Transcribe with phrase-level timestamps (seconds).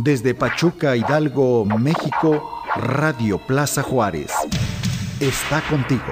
[0.00, 4.32] Desde Pachuca, Hidalgo, México, Radio Plaza Juárez.
[5.18, 6.04] Está contigo.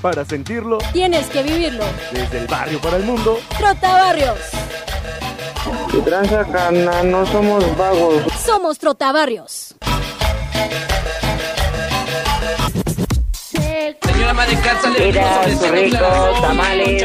[0.00, 1.84] Para sentirlo, tienes que vivirlo.
[2.12, 4.38] Desde el barrio para el mundo, Trotabarrios.
[5.92, 8.22] Y tranza cana, no somos vagos.
[8.44, 9.74] Somos Trotabarrios.
[14.02, 15.98] Señora madre de Mira, rico,
[16.40, 17.04] tamales,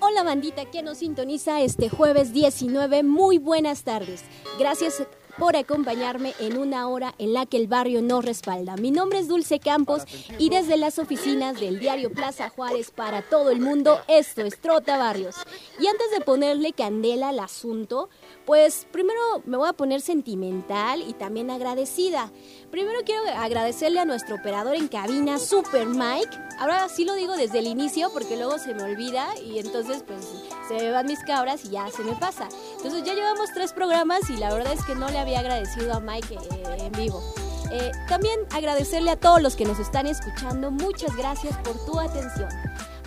[0.00, 4.22] Hola bandita que nos sintoniza este jueves 19, muy buenas tardes.
[4.58, 5.02] Gracias
[5.38, 8.76] por acompañarme en una hora en la que el barrio nos respalda.
[8.76, 10.02] Mi nombre es Dulce Campos
[10.38, 14.98] y desde las oficinas del diario Plaza Juárez para todo el mundo, esto es Trota
[14.98, 15.36] Barrios.
[15.78, 18.08] Y antes de ponerle candela al asunto,
[18.48, 22.32] pues primero me voy a poner sentimental y también agradecida.
[22.70, 26.34] Primero quiero agradecerle a nuestro operador en cabina, Super Mike.
[26.58, 30.26] Ahora sí lo digo desde el inicio porque luego se me olvida y entonces pues
[30.66, 32.48] se me van mis cabras y ya se me pasa.
[32.78, 36.00] Entonces ya llevamos tres programas y la verdad es que no le había agradecido a
[36.00, 37.22] Mike eh, en vivo.
[37.70, 40.70] Eh, también agradecerle a todos los que nos están escuchando.
[40.70, 42.48] Muchas gracias por tu atención.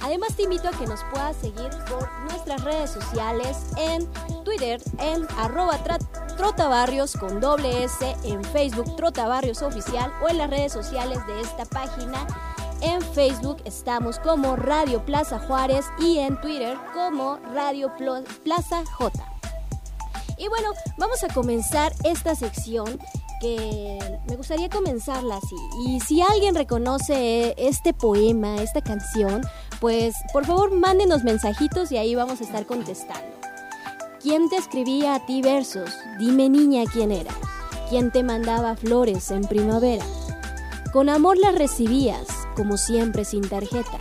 [0.02, 4.08] Además te invito a que nos puedas seguir por nuestras redes sociales en
[4.44, 5.78] Twitter en arroba
[6.38, 11.66] trotabarrios con doble S, en Facebook Trotabarrios Oficial o en las redes sociales de esta
[11.66, 12.26] página.
[12.82, 17.92] En Facebook estamos como Radio Plaza Juárez y en Twitter como Radio
[18.44, 19.24] Plaza J.
[20.40, 23.00] Y bueno, vamos a comenzar esta sección
[23.40, 25.56] que me gustaría comenzarla así.
[25.86, 29.42] Y si alguien reconoce este poema, esta canción,
[29.82, 33.36] pues por favor mándenos mensajitos y ahí vamos a estar contestando.
[34.22, 35.90] ¿Quién te escribía a ti versos?
[36.20, 37.32] Dime niña quién era.
[37.90, 40.06] ¿Quién te mandaba flores en primavera?
[40.94, 43.98] Con amor las recibías, como siempre sin tarjeta.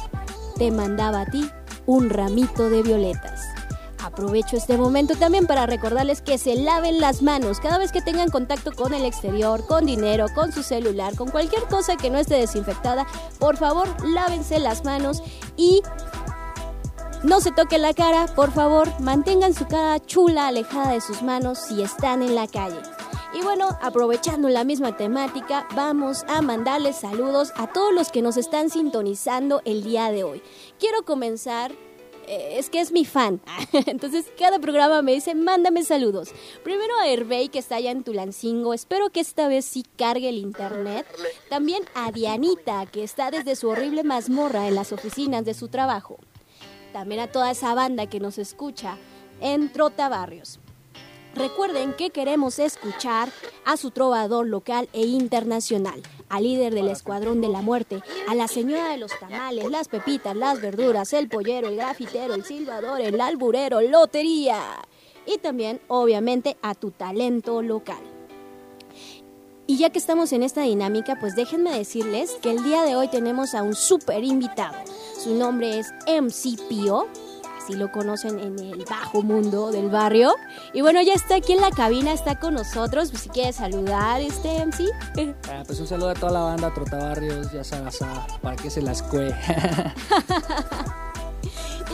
[0.58, 1.50] Te mandaba a ti
[1.86, 3.49] un ramito de violetas.
[4.02, 8.30] Aprovecho este momento también para recordarles que se laven las manos cada vez que tengan
[8.30, 12.36] contacto con el exterior, con dinero, con su celular, con cualquier cosa que no esté
[12.36, 13.06] desinfectada.
[13.38, 15.22] Por favor, lávense las manos
[15.56, 15.82] y
[17.22, 21.58] no se toquen la cara, por favor, mantengan su cara chula alejada de sus manos
[21.58, 22.80] si están en la calle.
[23.34, 28.36] Y bueno, aprovechando la misma temática, vamos a mandarles saludos a todos los que nos
[28.36, 30.42] están sintonizando el día de hoy.
[30.78, 31.72] Quiero comenzar
[32.30, 33.40] es que es mi fan.
[33.72, 36.30] Entonces cada programa me dice, mándame saludos.
[36.62, 38.72] Primero a Hervey, que está allá en Tulancingo.
[38.74, 41.06] Espero que esta vez sí cargue el internet.
[41.48, 46.18] También a Dianita, que está desde su horrible mazmorra en las oficinas de su trabajo.
[46.92, 48.96] También a toda esa banda que nos escucha
[49.40, 50.60] en Trota Barrios.
[51.34, 53.30] Recuerden que queremos escuchar
[53.64, 58.48] a su trovador local e internacional, al líder del Escuadrón de la Muerte, a la
[58.48, 63.20] señora de los tamales, las pepitas, las verduras, el pollero, el grafitero, el silbador, el
[63.20, 64.60] alburero, lotería.
[65.24, 68.02] Y también, obviamente, a tu talento local.
[69.68, 73.06] Y ya que estamos en esta dinámica, pues déjenme decirles que el día de hoy
[73.06, 74.76] tenemos a un súper invitado.
[75.16, 77.06] Su nombre es MC Pio
[77.60, 80.34] así lo conocen en el bajo mundo del barrio.
[80.72, 83.10] Y bueno, ya está aquí en la cabina, está con nosotros.
[83.10, 84.88] Pues, si quiere saludar, este MC.
[85.50, 87.98] Ah, pues un saludo a toda la banda Trotabarrios, ya sabes,
[88.40, 89.34] para que se las cue.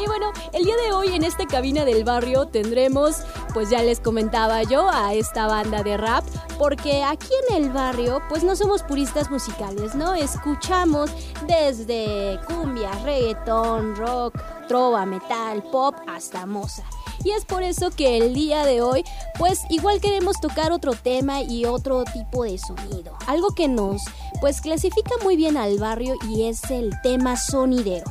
[0.00, 3.16] Y bueno, el día de hoy en esta cabina del barrio tendremos,
[3.54, 6.24] pues ya les comentaba yo, a esta banda de rap,
[6.58, 10.14] porque aquí en el barrio, pues no somos puristas musicales, ¿no?
[10.14, 11.10] Escuchamos
[11.46, 16.92] desde cumbia, reggaetón, rock, trova, metal, pop, hasta Mozart.
[17.24, 19.02] Y es por eso que el día de hoy,
[19.38, 23.16] pues igual queremos tocar otro tema y otro tipo de sonido.
[23.26, 24.02] Algo que nos,
[24.40, 28.04] pues clasifica muy bien al barrio y es el tema sonidero.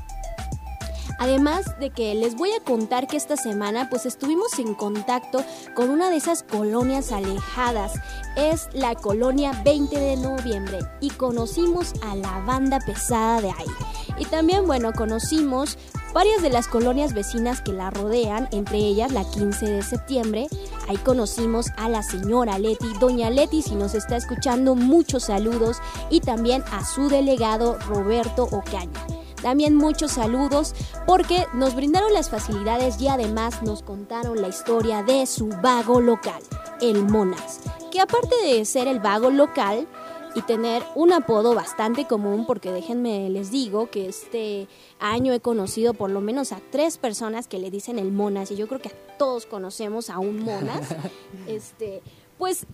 [1.19, 5.89] Además de que les voy a contar que esta semana pues estuvimos en contacto con
[5.89, 7.93] una de esas colonias alejadas.
[8.35, 14.15] Es la colonia 20 de noviembre y conocimos a la banda pesada de ahí.
[14.17, 15.77] Y también bueno, conocimos
[16.13, 20.47] varias de las colonias vecinas que la rodean, entre ellas la 15 de septiembre.
[20.87, 22.87] Ahí conocimos a la señora Leti.
[22.99, 25.77] Doña Leti, si nos está escuchando, muchos saludos.
[26.09, 29.14] Y también a su delegado Roberto Ocaña.
[29.45, 30.73] También muchos saludos
[31.05, 36.41] porque nos brindaron las facilidades y además nos contaron la historia de su vago local,
[36.81, 37.59] el Monas,
[37.91, 39.87] que aparte de ser el vago local,
[40.33, 44.67] y tener un apodo bastante común porque déjenme les digo que este
[44.99, 48.55] año he conocido por lo menos a tres personas que le dicen el Monas y
[48.55, 50.95] yo creo que todos conocemos a un Monas.
[51.47, 52.01] este,
[52.39, 52.65] pues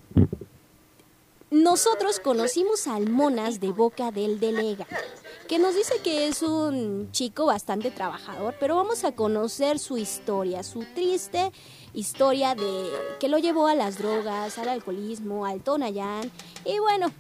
[1.52, 4.88] nosotros conocimos al Monas de boca del delega,
[5.50, 10.64] que nos dice que es un chico bastante trabajador, pero vamos a conocer su historia,
[10.64, 11.52] su triste
[11.94, 12.90] historia de
[13.20, 16.32] que lo llevó a las drogas, al alcoholismo, al Tonayán.
[16.64, 17.12] Y bueno,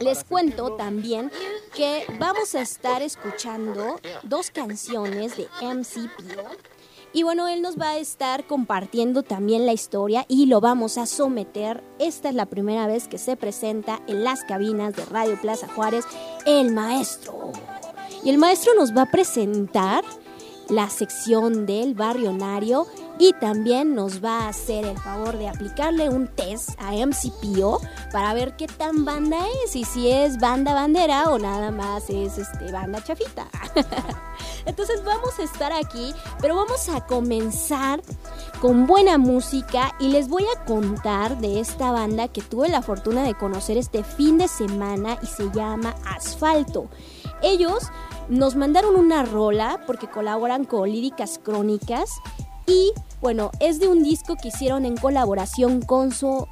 [0.00, 1.32] les cuento también
[1.74, 6.75] que vamos a estar escuchando dos canciones de MC Pio.
[7.16, 11.06] Y bueno, él nos va a estar compartiendo también la historia y lo vamos a
[11.06, 11.82] someter.
[11.98, 16.04] Esta es la primera vez que se presenta en las cabinas de Radio Plaza Juárez
[16.44, 17.52] el maestro.
[18.22, 20.04] Y el maestro nos va a presentar
[20.68, 22.86] la sección del barrionario
[23.18, 27.80] y también nos va a hacer el favor de aplicarle un test a MCPO
[28.12, 32.38] para ver qué tan banda es y si es banda bandera o nada más es
[32.38, 33.46] este banda chafita.
[34.66, 38.02] Entonces vamos a estar aquí, pero vamos a comenzar
[38.60, 43.22] con buena música y les voy a contar de esta banda que tuve la fortuna
[43.22, 46.88] de conocer este fin de semana y se llama Asfalto.
[47.42, 47.90] Ellos
[48.28, 52.10] nos mandaron una rola porque colaboran con Líricas Crónicas
[52.66, 56.10] y bueno, es de un disco que hicieron en colaboración con,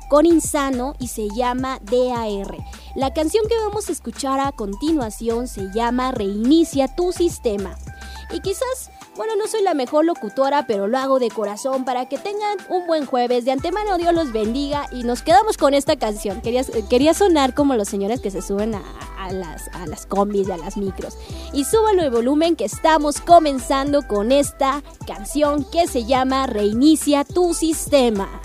[0.08, 2.56] con Insano y se llama DAR.
[2.94, 7.76] La canción que vamos a escuchar a continuación se llama Reinicia tu sistema.
[8.32, 12.18] Y quizás bueno, no soy la mejor locutora, pero lo hago de corazón para que
[12.18, 13.44] tengan un buen jueves.
[13.44, 16.40] De antemano Dios los bendiga y nos quedamos con esta canción.
[16.40, 21.16] Quería, sonar como los señores que se suben a, las, combis y a las micros.
[21.52, 27.54] Y súbalo de volumen que estamos comenzando con esta canción que se llama Reinicia tu
[27.54, 28.40] sistema.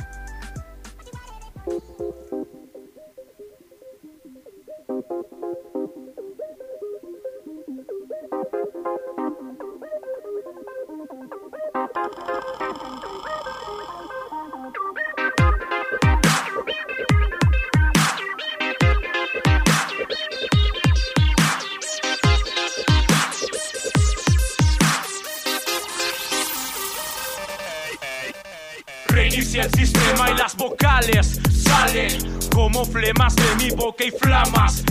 [29.07, 32.11] Reinicia el sistema y las vocales salen
[32.53, 34.83] como flemas de mi boca y flamas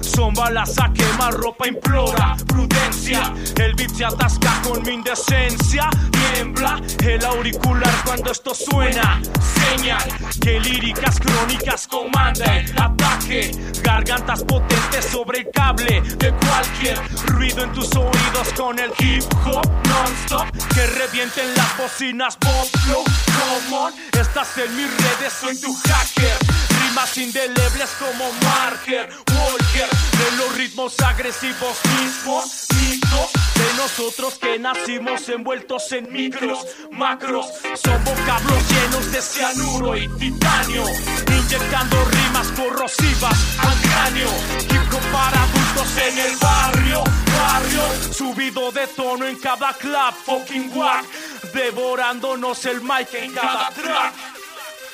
[0.00, 3.32] son balas a quemar, ropa implora, prudencia.
[3.56, 5.88] El beat se atasca con mi indecencia.
[6.10, 9.20] Tiembla el auricular cuando esto suena.
[9.54, 10.02] Señal
[10.40, 13.50] que líricas crónicas comanda el ataque.
[13.82, 19.66] Gargantas potentes sobre el cable de cualquier ruido en tus oídos con el hip hop
[19.88, 20.46] non-stop.
[20.74, 26.57] Que revienten las bocinas, pop flow, come Estás en mis redes, soy tu hacker
[26.94, 29.88] más indelebles como marker, walker,
[30.18, 37.46] de los ritmos agresivos mismos, mitos, de nosotros que nacimos envueltos en micros, macros,
[37.82, 40.84] son vocablos llenos de cianuro y titanio,
[41.26, 44.30] inyectando rimas corrosivas al cráneo,
[44.70, 47.04] hip hop para adultos en el barrio,
[47.38, 51.04] barrio, subido de tono en cada clap, fucking whack,
[51.52, 54.37] devorándonos el mic en cada track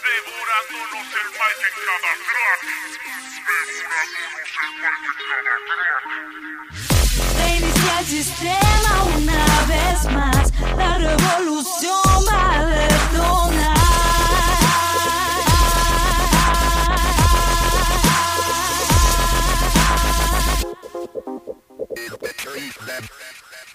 [0.05, 2.61] devorándonos el mic en cada track.
[7.39, 10.45] Reinicia el sistema una vez más,
[10.77, 13.75] la revolución va a detonar.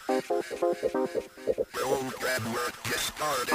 [0.10, 0.26] Don't
[2.20, 3.54] grab work get started.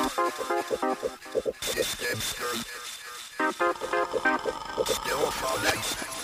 [1.61, 2.65] System skirt.
[4.87, 6.24] Still for life.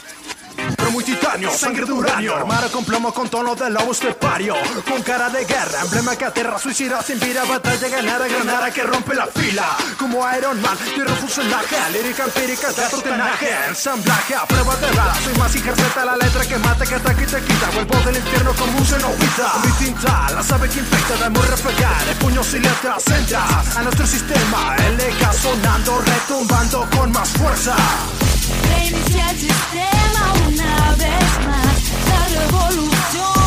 [0.91, 2.37] Muy titanio, sangre de uranio.
[2.37, 4.55] Armado con plomo con tono de lobo estepario.
[4.89, 9.15] Con cara de guerra, emblema que aterra Suicida sin vida, batalla ganada Granada que rompe
[9.15, 9.77] la fila.
[9.99, 15.35] Como Iron Man, tierra fuselaje Lírica empírica, teatro tenaje Ensamblaje, a prueba de bala Soy
[15.35, 17.71] más injerceta la letra que mata Que ataca y te quita.
[17.71, 22.15] Vuelvo del infierno como un cenobita Mi tinta, la sabe que infecta Debemos repegar, de
[22.17, 23.45] puños y letras entra
[23.77, 25.00] A nuestro sistema, el
[25.35, 27.77] sonando Retumbando con más fuerza.
[28.69, 30.10] Reinicia el sistema
[31.19, 33.39] vez más, la revolución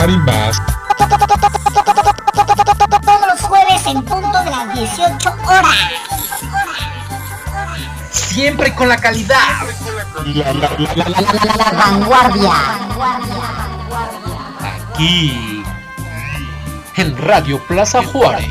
[0.00, 0.56] Marimbas.
[3.04, 5.76] Todos los jueves en punto de las 18 horas.
[8.10, 9.36] Siempre con la calidad.
[10.24, 12.52] La, la, la, la, la, la, la vanguardia.
[14.94, 15.62] Aquí.
[16.96, 18.48] En Radio Plaza Juárez.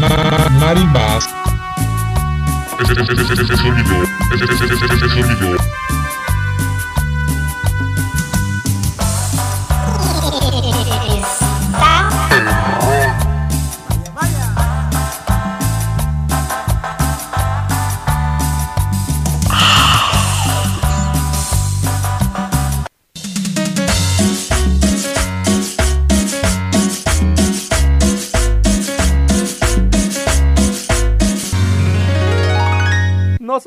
[0.00, 1.28] Ma- Marimbas.
[2.80, 3.96] Ese, ese, ese, ese, ese sonido.
[5.08, 5.56] Sonido.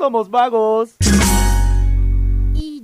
[0.08, 0.96] Somos vagos.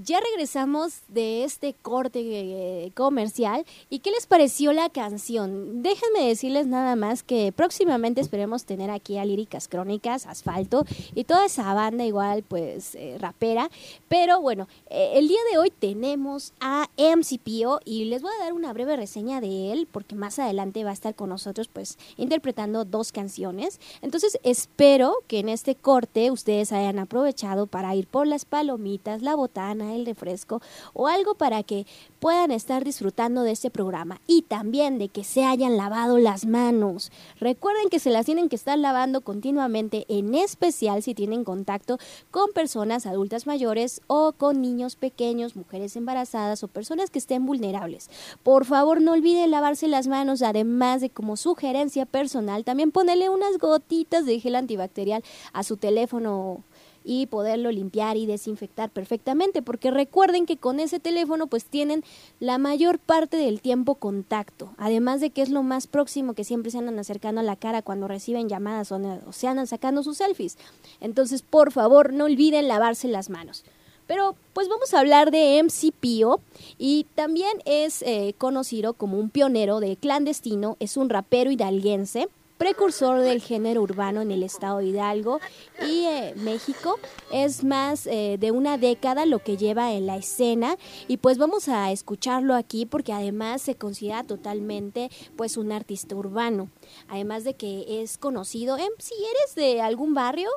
[0.04, 3.64] Ya regresamos de este corte eh, comercial.
[3.88, 5.82] ¿Y qué les pareció la canción?
[5.82, 10.84] Déjenme decirles nada más que próximamente esperemos tener aquí a Líricas Crónicas, Asfalto
[11.14, 13.70] y toda esa banda igual pues eh, rapera.
[14.08, 18.52] Pero bueno, eh, el día de hoy tenemos a MCPO y les voy a dar
[18.52, 22.84] una breve reseña de él porque más adelante va a estar con nosotros pues interpretando
[22.84, 23.80] dos canciones.
[24.02, 29.34] Entonces espero que en este corte ustedes hayan aprovechado para ir por las palomitas, la
[29.34, 30.60] botana, el refresco
[30.92, 31.86] o algo para que
[32.20, 37.10] puedan estar disfrutando de este programa y también de que se hayan lavado las manos.
[37.40, 41.98] Recuerden que se las tienen que estar lavando continuamente, en especial si tienen contacto
[42.30, 48.10] con personas adultas mayores o con niños pequeños, mujeres embarazadas o personas que estén vulnerables.
[48.42, 53.58] Por favor, no olviden lavarse las manos, además de como sugerencia personal, también ponerle unas
[53.58, 55.22] gotitas de gel antibacterial
[55.52, 56.62] a su teléfono
[57.04, 62.02] y poderlo limpiar y desinfectar perfectamente, porque recuerden que con ese teléfono pues tienen
[62.40, 66.70] la mayor parte del tiempo contacto, además de que es lo más próximo que siempre
[66.70, 69.00] se andan acercando a la cara cuando reciben llamadas o,
[69.32, 70.56] se andan sacando sus selfies.
[71.00, 73.64] Entonces, por favor, no olviden lavarse las manos.
[74.06, 76.40] Pero pues vamos a hablar de MC Pío
[76.78, 83.20] y también es eh, conocido como un pionero de clandestino, es un rapero hidalguense, precursor
[83.20, 85.40] del género urbano en el estado de Hidalgo
[85.82, 86.99] y eh, México.
[87.32, 90.76] Es más eh, de una década lo que lleva en la escena
[91.08, 96.68] y pues vamos a escucharlo aquí porque además se considera totalmente pues un artista urbano.
[97.08, 98.76] Además de que es conocido.
[98.78, 100.49] Em, si eres de algún barrio,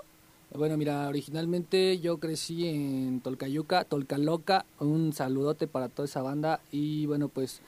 [0.56, 7.06] Bueno, mira, originalmente yo crecí en Tolcayuca, Tolcaloca, un saludote para toda esa banda y
[7.06, 7.62] bueno, pues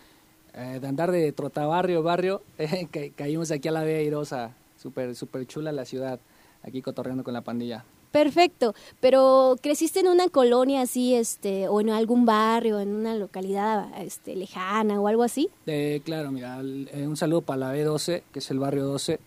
[0.53, 4.51] eh, de andar de trotabarrio, barrio, eh, ca- caímos aquí a la Vía Irosa,
[4.81, 6.19] súper super chula la ciudad,
[6.63, 7.83] aquí cotorreando con la pandilla.
[8.11, 13.87] Perfecto, pero creciste en una colonia así, este, o en algún barrio, en una localidad,
[14.01, 15.47] este, lejana o algo así.
[15.67, 19.19] Eh, claro, mira, el- eh, un saludo para la B12, que es el barrio 12,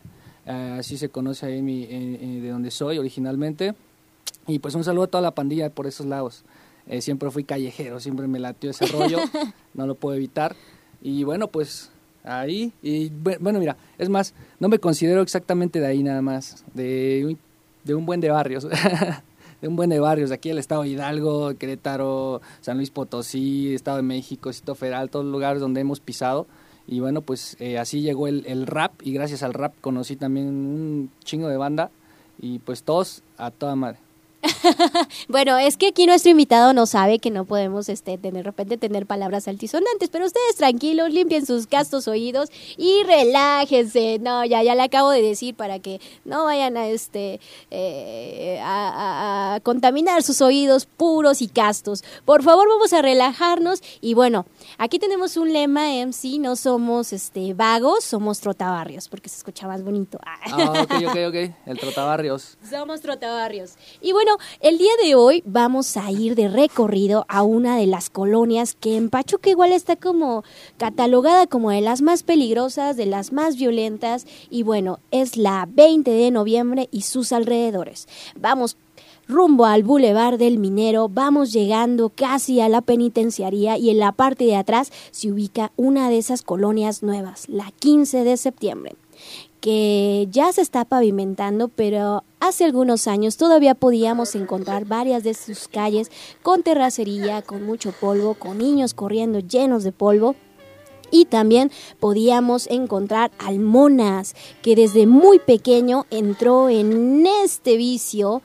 [0.47, 3.75] eh, así se conoce ahí mi, de donde soy originalmente.
[4.49, 6.43] Y pues un saludo a toda la pandilla por esos lados.
[6.89, 9.19] Eh, siempre fui callejero, siempre me latió ese rollo,
[9.75, 10.57] no lo puedo evitar.
[11.03, 11.91] Y bueno, pues
[12.25, 16.65] ahí, y bu- bueno, mira, es más, no me considero exactamente de ahí nada más,
[16.75, 17.39] de un,
[17.85, 18.67] de un buen de barrios.
[19.61, 23.75] de un buen de barrios, de aquí el estado de Hidalgo, Querétaro, San Luis Potosí,
[23.75, 26.47] Estado de México, Cito Federal, todos los lugares donde hemos pisado.
[26.89, 30.49] Y bueno, pues eh, así llegó el, el rap y gracias al rap conocí también
[30.49, 31.91] un chingo de banda
[32.41, 33.99] y pues todos a toda madre.
[35.29, 39.07] Bueno, es que aquí nuestro invitado no sabe que no podemos este, de repente tener
[39.07, 44.19] palabras altisonantes, pero ustedes tranquilos, limpien sus gastos oídos y relájense.
[44.21, 48.89] No, ya, ya le acabo de decir para que no vayan a este eh, a,
[48.89, 52.03] a- a contaminar sus oídos puros y castos.
[52.25, 54.47] Por favor, vamos a relajarnos y bueno,
[54.79, 59.83] aquí tenemos un lema MC, no somos este vagos, somos trotabarrios, porque se escucha más
[59.83, 60.19] bonito.
[60.25, 61.55] Ah, ok, ok, ok.
[61.67, 62.59] El Trotabarrios.
[62.71, 63.73] Somos trotabarrios.
[64.01, 68.11] Y bueno, el día de hoy vamos a ir de recorrido a una de las
[68.11, 70.45] colonias que en Pachuca igual está como
[70.77, 74.27] catalogada como de las más peligrosas, de las más violentas.
[74.51, 78.09] Y bueno, es la 20 de noviembre y sus alrededores.
[78.39, 78.77] Vamos
[79.29, 84.45] rumbo al Boulevard del Minero, vamos llegando casi a la penitenciaría y en la parte
[84.45, 88.97] de atrás se ubica una de esas colonias nuevas, la 15 de septiembre
[89.63, 95.69] que ya se está pavimentando, pero hace algunos años todavía podíamos encontrar varias de sus
[95.69, 96.11] calles
[96.43, 100.35] con terracería, con mucho polvo, con niños corriendo llenos de polvo.
[101.13, 108.43] Y también podíamos encontrar al Monas, que desde muy pequeño entró en este vicio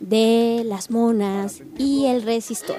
[0.00, 2.78] de las monas y el resistor.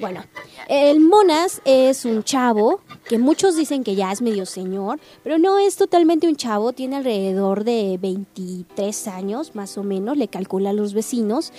[0.00, 0.24] Bueno,
[0.68, 5.58] el Monas es un chavo que muchos dicen que ya es medio señor, pero no
[5.58, 10.72] es totalmente un chavo, tiene alrededor de 23 años más o menos, le calcula a
[10.72, 11.52] los vecinos,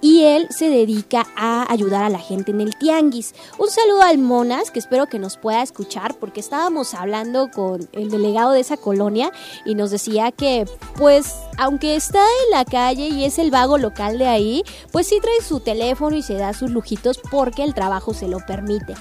[0.00, 3.34] y él se dedica a ayudar a la gente en el tianguis.
[3.58, 8.10] Un saludo al Monas, que espero que nos pueda escuchar, porque estábamos hablando con el
[8.10, 9.32] delegado de esa colonia
[9.64, 14.18] y nos decía que, pues, aunque está en la calle y es el vago local
[14.18, 14.62] de ahí,
[14.92, 18.38] pues sí trae su teléfono y se da sus lujitos porque el trabajo se lo
[18.46, 18.94] permite.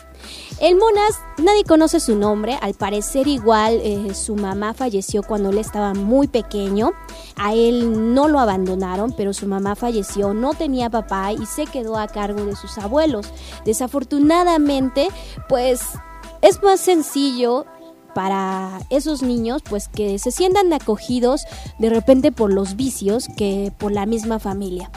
[0.60, 5.60] El Monas, nadie conoce su nombre, al parecer igual eh, su mamá falleció cuando él
[5.60, 6.94] estaba muy pequeño,
[7.36, 11.98] a él no lo abandonaron, pero su mamá falleció, no tenía papá y se quedó
[11.98, 13.28] a cargo de sus abuelos.
[13.66, 15.10] Desafortunadamente,
[15.48, 15.82] pues
[16.42, 17.66] es más sencillo
[18.18, 21.46] para esos niños pues que se sientan acogidos
[21.78, 24.90] de repente por los vicios que por la misma familia.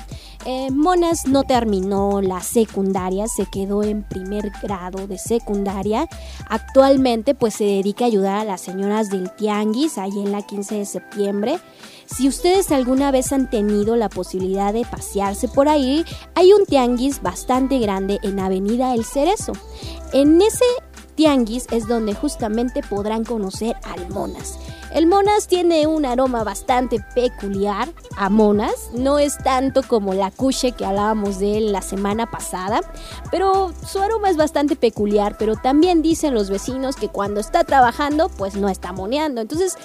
[0.47, 6.09] Eh, Monas no terminó la secundaria, se quedó en primer grado de secundaria.
[6.49, 10.77] Actualmente pues se dedica a ayudar a las señoras del Tianguis, ahí en la 15
[10.77, 11.59] de septiembre.
[12.07, 17.23] Si ustedes alguna vez han tenido la posibilidad de pasearse por ahí, hay un tianguis
[17.23, 19.53] bastante grande en Avenida El Cerezo.
[20.13, 20.65] En ese
[21.15, 24.59] tianguis es donde justamente podrán conocer al Monas.
[24.93, 30.73] El Monas tiene un aroma bastante peculiar a Monas, no es tanto como la cuche
[30.73, 32.81] que hablábamos de él la semana pasada,
[33.31, 38.29] pero su aroma es bastante peculiar, pero también dicen los vecinos que cuando está trabajando
[38.31, 39.77] pues no está moneando, entonces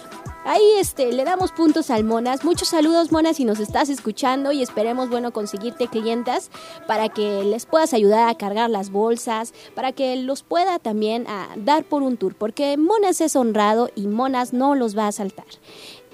[0.48, 2.46] Ahí este, le damos puntos al Monas.
[2.46, 6.52] Muchos saludos, Monas, si nos estás escuchando y esperemos, bueno, conseguirte clientas
[6.86, 11.48] para que les puedas ayudar a cargar las bolsas, para que los pueda también a
[11.58, 15.48] dar por un tour, porque Monas es honrado y Monas no los va a saltar.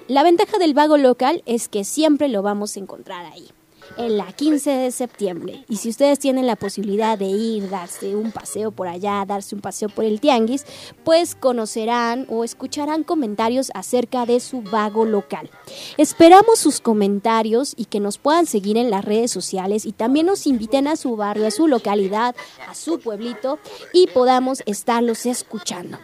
[0.08, 3.50] La ventaja del vago local es que siempre lo vamos a encontrar ahí
[3.96, 5.64] en la 15 de septiembre.
[5.68, 9.60] Y si ustedes tienen la posibilidad de ir, darse un paseo por allá, darse un
[9.60, 10.64] paseo por el tianguis,
[11.04, 15.50] pues conocerán o escucharán comentarios acerca de su vago local.
[15.96, 20.46] Esperamos sus comentarios y que nos puedan seguir en las redes sociales y también nos
[20.46, 22.34] inviten a su barrio, a su localidad,
[22.68, 23.58] a su pueblito
[23.92, 25.98] y podamos estarlos escuchando.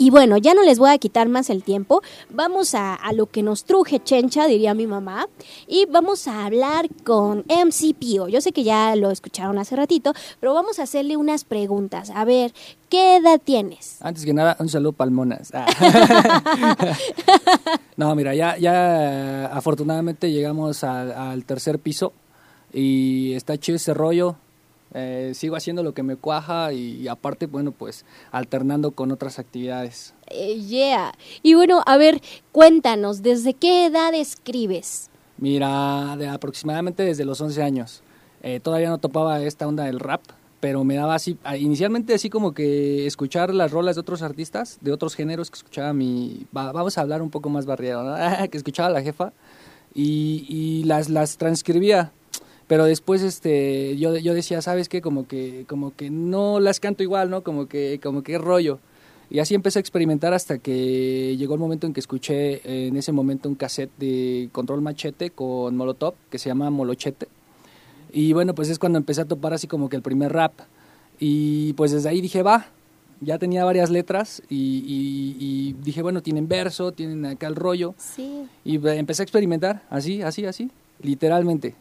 [0.00, 2.00] Y bueno, ya no les voy a quitar más el tiempo.
[2.30, 5.28] Vamos a, a, lo que nos truje Chencha, diría mi mamá.
[5.68, 8.26] Y vamos a hablar con MC Pío.
[8.26, 12.08] Yo sé que ya lo escucharon hace ratito, pero vamos a hacerle unas preguntas.
[12.14, 12.54] A ver,
[12.88, 13.98] ¿qué edad tienes?
[14.00, 15.50] Antes que nada, un saludo palmonas.
[15.52, 15.66] Ah.
[17.98, 22.14] no, mira, ya, ya afortunadamente llegamos al, al tercer piso
[22.72, 24.36] y está chido ese rollo.
[24.92, 29.38] Eh, sigo haciendo lo que me cuaja y, y, aparte, bueno, pues alternando con otras
[29.38, 30.14] actividades.
[30.26, 31.12] Eh, yeah.
[31.42, 35.08] Y bueno, a ver, cuéntanos, ¿desde qué edad escribes?
[35.38, 38.02] Mira, de aproximadamente desde los 11 años.
[38.42, 40.22] Eh, todavía no topaba esta onda del rap,
[40.60, 44.92] pero me daba así, inicialmente así como que escuchar las rolas de otros artistas, de
[44.92, 48.16] otros géneros que escuchaba mi, va, vamos a hablar un poco más barriado, ¿no?
[48.50, 49.32] que escuchaba la jefa
[49.94, 52.12] y, y las, las transcribía
[52.70, 57.02] pero después este yo, yo decía sabes qué como que como que no las canto
[57.02, 58.78] igual no como que como que rollo.
[59.28, 63.10] Y así empecé a experimentar hasta que llegó el momento en que escuché en ese
[63.10, 67.26] momento un cassette de Control Machete con Molotov que se llama Molochete.
[68.12, 70.52] Y bueno pues es cuando empecé a topar así como que el primer rap.
[71.18, 72.68] Y pues desde ahí dije va
[73.20, 77.96] ya tenía varias letras y, y, y dije bueno tienen verso tienen acá el rollo
[77.98, 78.46] sí.
[78.64, 80.70] y empecé a experimentar así así así
[81.02, 81.74] literalmente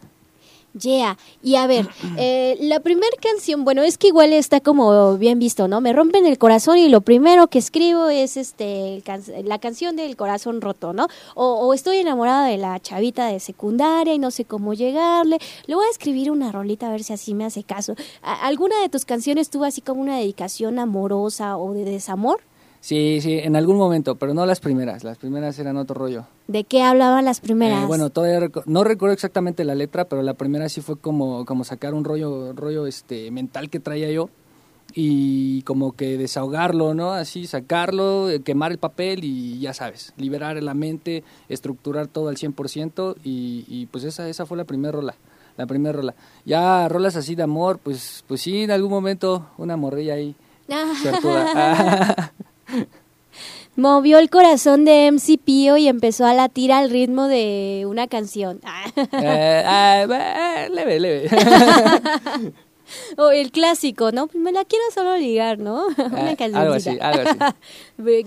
[0.80, 5.40] Yeah, y a ver, eh, la primera canción, bueno, es que igual está como bien
[5.40, 5.82] visto, ¿no?
[5.82, 10.16] Me rompen el corazón y lo primero que escribo es este can- la canción del
[10.16, 11.08] corazón roto, ¿no?
[11.34, 15.40] O, o estoy enamorada de la chavita de secundaria y no sé cómo llegarle.
[15.66, 17.96] Le voy a escribir una rolita a ver si así me hace caso.
[18.22, 22.42] ¿A- ¿Alguna de tus canciones tuvo así como una dedicación amorosa o de desamor?
[22.82, 25.04] Sí, sí, en algún momento, pero no las primeras.
[25.04, 26.26] Las primeras eran otro rollo.
[26.48, 27.84] ¿De qué hablaban las primeras?
[27.84, 31.66] Eh, bueno, todavía no recuerdo exactamente la letra, pero la primera sí fue como, como
[31.66, 34.30] sacar un rollo, rollo este, mental que traía yo
[34.94, 37.12] y como que desahogarlo, ¿no?
[37.12, 42.38] Así, sacarlo, eh, quemar el papel y ya sabes, liberar la mente, estructurar todo al
[42.38, 45.16] 100% y, y pues esa, esa fue la primera rola.
[45.58, 46.16] La primera rola.
[46.46, 50.34] Ya rolas así de amor, pues, pues sí, en algún momento una morrilla ahí.
[51.02, 52.32] suertuda.
[53.76, 58.60] Movió el corazón de MC Pío y empezó a latir al ritmo de una canción.
[59.14, 61.30] Eh, leve, leve.
[63.18, 64.30] o el clásico, ¿no?
[64.34, 65.86] Me la quiero solo ligar, ¿no?
[65.88, 66.60] una Ah, cancioncita.
[66.62, 68.26] algo así, algo así.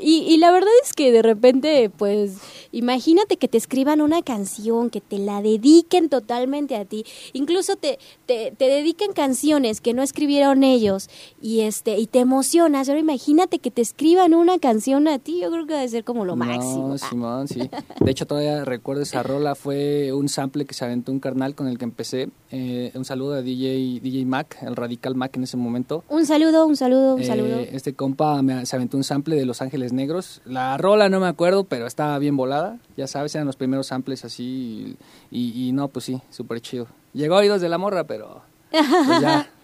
[0.00, 2.32] Y la verdad es que de repente, pues,
[2.72, 7.04] imagínate que te escriban una canción, que te la dediquen totalmente a ti.
[7.32, 11.08] Incluso te, te, te dediquen canciones que no escribieron ellos
[11.40, 12.88] y este y te emocionas.
[12.88, 15.40] Ahora imagínate que te escriban una canción a ti.
[15.40, 16.88] Yo creo que debe ser como lo máximo.
[16.88, 17.68] No, Simón, sí.
[18.00, 19.54] De hecho, todavía recuerdo esa rola.
[19.54, 22.28] Fue un sample que se aventó un carnal con el que empecé.
[22.50, 26.04] Eh, un saludo a DJ, DJ Mac, el Radical Mac en ese momento.
[26.08, 27.58] Un saludo, un saludo, un Eh, saludo.
[27.60, 30.40] este compa me, se aventó un sample de Los Ángeles Negros.
[30.44, 32.67] La rola no me acuerdo, pero estaba bien volada.
[32.96, 34.96] Ya sabes, eran los primeros samples así.
[35.30, 36.86] Y, y no, pues sí, súper chido.
[37.12, 39.48] Llegó a oídos de la morra, pero pues ya.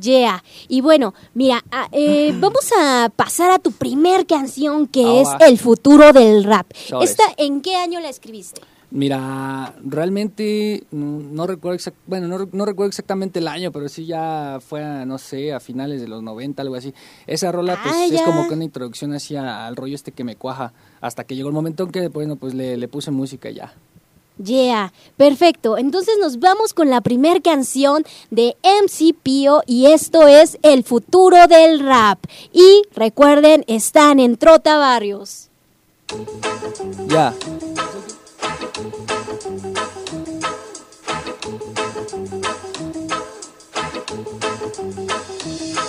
[0.00, 0.42] Yeah.
[0.68, 5.48] Y bueno, mira, ah, eh, vamos a pasar a tu primer canción que Ah, es.
[5.50, 6.66] El futuro del rap.
[6.74, 7.10] Sobres.
[7.10, 8.62] ¿Esta en qué año la escribiste?
[8.90, 14.06] Mira, realmente no recuerdo exact- bueno, no, re- no recuerdo exactamente el año, pero sí
[14.06, 16.94] ya fue, a, no sé, a finales de los 90, algo así.
[17.26, 20.36] Esa rola pues Ah, es como que una introducción hacia al rollo este que me
[20.36, 23.54] cuaja, hasta que llegó el momento en que bueno, pues le, le puse música y
[23.54, 23.74] ya.
[24.42, 25.76] Yeah, perfecto.
[25.76, 31.46] Entonces nos vamos con la primer canción de MC Pío y esto es El futuro
[31.48, 32.18] del rap.
[32.52, 35.48] Y recuerden, están en Trota Barrios.
[37.08, 37.34] Ya.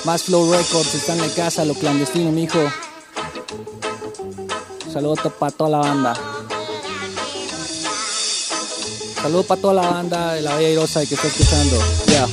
[0.06, 2.60] Más Flow Records está en la casa, lo clandestino, mijo.
[4.93, 6.13] Saludos para toda la banda.
[9.19, 11.79] Saludos para toda la banda de la Bella Irosa que está escuchando.
[12.06, 12.27] Ya.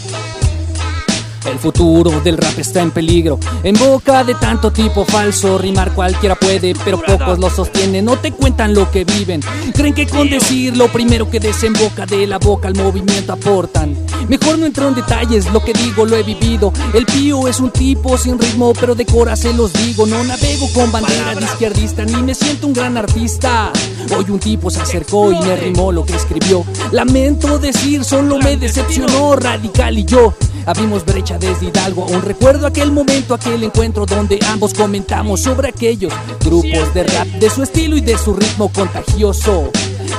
[1.46, 3.38] El futuro del rap está en peligro.
[3.62, 8.04] En boca de tanto tipo falso, rimar cualquiera puede, pero pocos lo sostienen.
[8.04, 9.40] No te cuentan lo que viven.
[9.74, 13.96] Creen que con decir lo primero que desemboca de la boca al movimiento aportan.
[14.28, 16.72] Mejor no entro en detalles, lo que digo lo he vivido.
[16.92, 20.06] El pío es un tipo sin ritmo, pero de cora se los digo.
[20.06, 23.72] No navego con bandera de izquierdista, ni me siento un gran artista.
[24.16, 26.64] Hoy un tipo se acercó y me rimó lo que escribió.
[26.92, 30.34] Lamento decir, solo me decepcionó Radical y yo.
[30.70, 36.12] Abrimos brecha desde Hidalgo, aún recuerdo aquel momento, aquel encuentro donde ambos comentamos sobre aquellos
[36.44, 39.72] grupos de rap, de su estilo y de su ritmo contagioso.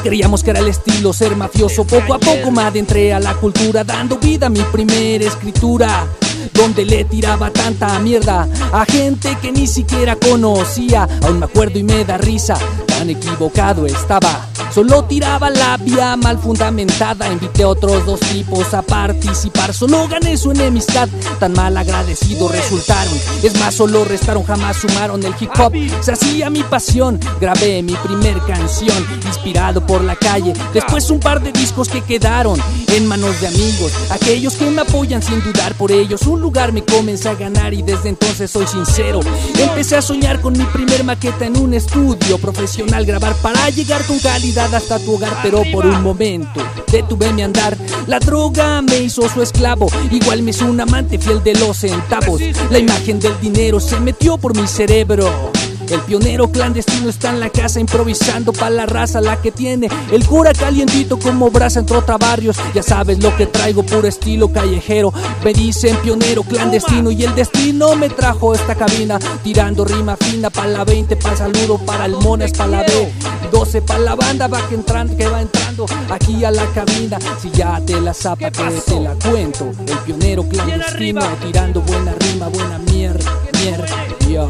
[0.04, 3.86] Creíamos que era el estilo ser mafioso, poco a poco me adentré a la cultura,
[3.86, 6.06] dando vida a mi primera escritura.
[6.54, 11.08] Donde le tiraba tanta mierda a gente que ni siquiera conocía.
[11.24, 14.51] Aún me acuerdo y me da risa, tan equivocado estaba.
[14.74, 17.32] Solo tiraba la vía mal fundamentada.
[17.32, 19.74] Invité a otros dos tipos a participar.
[19.74, 21.10] Solo gané su enemistad.
[21.40, 23.14] Tan mal agradecidos resultaron.
[23.44, 25.24] Es más, solo restaron, jamás sumaron.
[25.24, 27.20] El hip hop se hacía mi pasión.
[27.42, 30.54] Grabé mi primer canción, inspirado por la calle.
[30.74, 32.58] Después un par de discos que quedaron
[32.88, 33.92] en manos de amigos.
[34.10, 36.22] Aquellos que me apoyan sin dudar por ellos.
[36.24, 39.20] Un lugar me comencé a ganar y desde entonces soy sincero.
[39.58, 43.06] Empecé a soñar con mi primer maqueta en un estudio profesional.
[43.06, 47.78] Grabar para llegar con calidad hasta tu hogar, pero por un momento detuve mi andar.
[48.08, 52.42] La droga me hizo su esclavo, igual me hizo un amante fiel de los centavos.
[52.70, 55.52] La imagen del dinero se metió por mi cerebro.
[55.92, 60.26] El pionero clandestino está en la casa improvisando para la raza, la que tiene el
[60.26, 62.56] cura calientito como brasa en trota barrios.
[62.74, 65.12] Ya sabes lo que traigo, puro estilo callejero.
[65.44, 69.20] Me dicen pionero clandestino y el destino me trajo esta cabina.
[69.44, 73.12] Tirando rima fina para la 20, para saludo, para el monas, para la B.
[73.52, 77.20] 12 para la banda va que, entrando, que va entrando aquí a la cabina.
[77.42, 79.72] Si ya te la zapa, que te la cuento.
[79.86, 83.88] El pionero clandestino tirando buena rima, buena mierda, mierda.
[84.30, 84.50] Yo.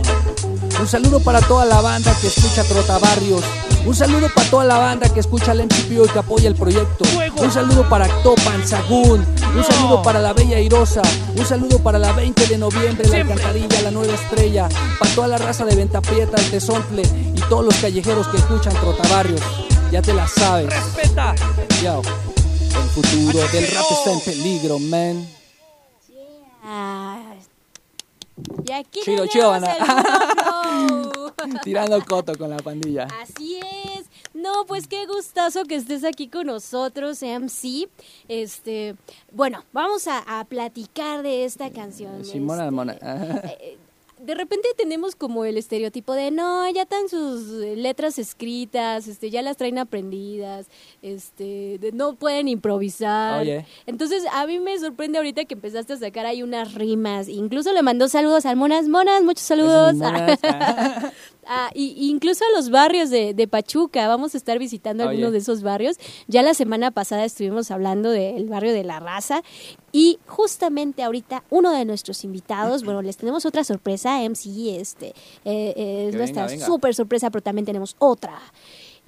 [0.81, 3.43] Un saludo para toda la banda que escucha Trotabarrios.
[3.85, 7.05] Un saludo para toda la banda que escucha el MCPO y que apoya el proyecto.
[7.37, 9.23] Un saludo para Topan, Sagún.
[9.55, 11.03] Un saludo para la Bella Irosa.
[11.37, 14.69] Un saludo para la 20 de noviembre, la Alcantarilla, la Nueva Estrella.
[14.99, 18.73] Para toda la raza de Venta Prieta, el Tezontle y todos los callejeros que escuchan
[18.73, 19.41] Trotabarrios.
[19.91, 20.65] Ya te la sabes.
[20.65, 21.35] ¡Respeta!
[21.83, 22.01] Yo.
[22.01, 25.27] El futuro del rap está en peligro, man.
[26.63, 27.19] Ah,
[28.65, 29.67] y aquí Chido, chido, Mono.
[31.63, 33.07] Tirando coto con la pandilla.
[33.21, 33.59] Así
[33.95, 34.05] es.
[34.33, 37.89] No, pues qué gustazo que estés aquí con nosotros, MC.
[38.27, 38.95] Este,
[39.31, 42.23] bueno, vamos a, a platicar de esta canción.
[42.23, 42.97] Simona Este, Mona.
[44.23, 49.29] De repente tenemos como el estereotipo de no, ya están sus eh, letras escritas, este,
[49.29, 50.67] ya las traen aprendidas,
[51.01, 53.41] este, de- no pueden improvisar.
[53.41, 53.65] Oye.
[53.85, 57.27] Entonces a mí me sorprende ahorita que empezaste a sacar ahí unas rimas.
[57.27, 59.95] Incluso le mandó saludos al Monas Monas, muchos saludos.
[59.95, 60.39] Monas,
[61.45, 65.11] Ah, y, incluso a los barrios de, de Pachuca, vamos a estar visitando Oye.
[65.11, 65.97] algunos de esos barrios.
[66.27, 69.41] Ya la semana pasada estuvimos hablando del barrio de La Raza
[69.91, 75.07] y justamente ahorita uno de nuestros invitados, bueno, les tenemos otra sorpresa, MC, este,
[75.45, 78.39] eh, eh, es Que nuestra súper sorpresa, pero también tenemos otra.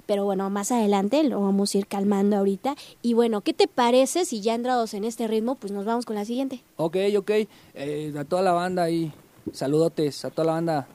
[0.06, 2.76] Pero bueno, más adelante lo vamos a ir calmando ahorita.
[3.00, 6.16] Y bueno, ¿qué te parece si ya entrados en este ritmo, pues nos vamos con
[6.16, 6.62] la siguiente?
[6.76, 7.30] Ok, ok.
[7.74, 9.12] Eh, a toda la banda ahí.
[9.52, 10.88] Saludotes a toda la banda.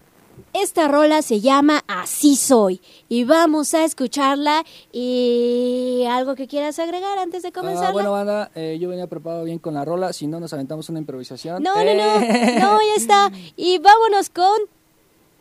[0.54, 7.17] Esta rola se llama Así Soy y vamos a escucharla y algo que quieras agregar
[7.19, 7.88] antes de comenzar.
[7.89, 10.13] Ah, bueno, banda, eh, yo venía preparado bien con la rola.
[10.13, 11.62] Si no, nos aventamos una improvisación.
[11.63, 12.58] no, no, no, Eh.
[12.60, 13.32] no, ya está.
[13.56, 14.60] Y vámonos con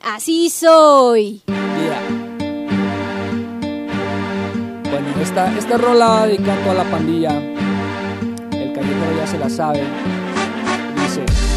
[0.00, 1.42] Así Soy.
[4.90, 7.30] Bueno, esta, esta rola dedicando a la pandilla.
[8.52, 9.82] El callejero ya se la sabe.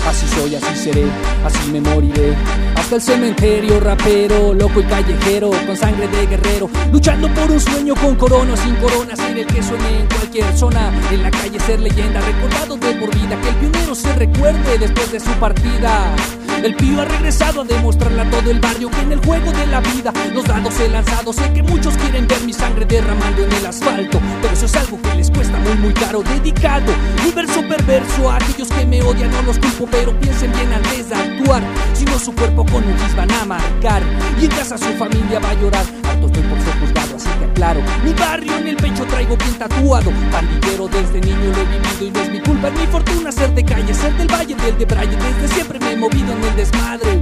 [0.07, 1.05] Así soy, así seré,
[1.45, 2.35] así me moriré.
[2.75, 6.69] Hasta el cementerio, rapero, loco y callejero, con sangre de guerrero.
[6.91, 10.91] Luchando por un sueño con corona sin corona, ser el que suene en cualquier zona.
[11.11, 13.39] En la calle ser leyenda, recordado de por vida.
[13.41, 16.15] Que el pionero se recuerde después de su partida.
[16.63, 19.65] El pío ha regresado a demostrarle a todo el barrio que en el juego de
[19.65, 21.33] la vida los dados he lanzado.
[21.33, 25.01] Sé que muchos quieren ver mi sangre derramando en el asfalto, pero eso es algo
[25.01, 26.21] que les cuesta muy muy caro.
[26.21, 26.93] Dedicado,
[27.25, 31.09] mi verso perverso a aquellos que me odian, no los culpo, pero piensen bien antes
[31.09, 31.61] de actuar.
[31.93, 34.01] Si no, su cuerpo con un gis van a marcar
[34.41, 35.85] y en casa su familia va a llorar.
[36.09, 37.81] Harto estoy por ser juzgado, así que aclaro.
[38.03, 40.11] Mi barrio en el pecho traigo bien tatuado.
[40.31, 43.53] Pandillero desde niño lo he vivido y no es mi culpa, es mi fortuna ser
[43.53, 45.17] de calle, ser del valle, del de Braille.
[45.17, 47.21] Desde siempre me he movido en el desmadre.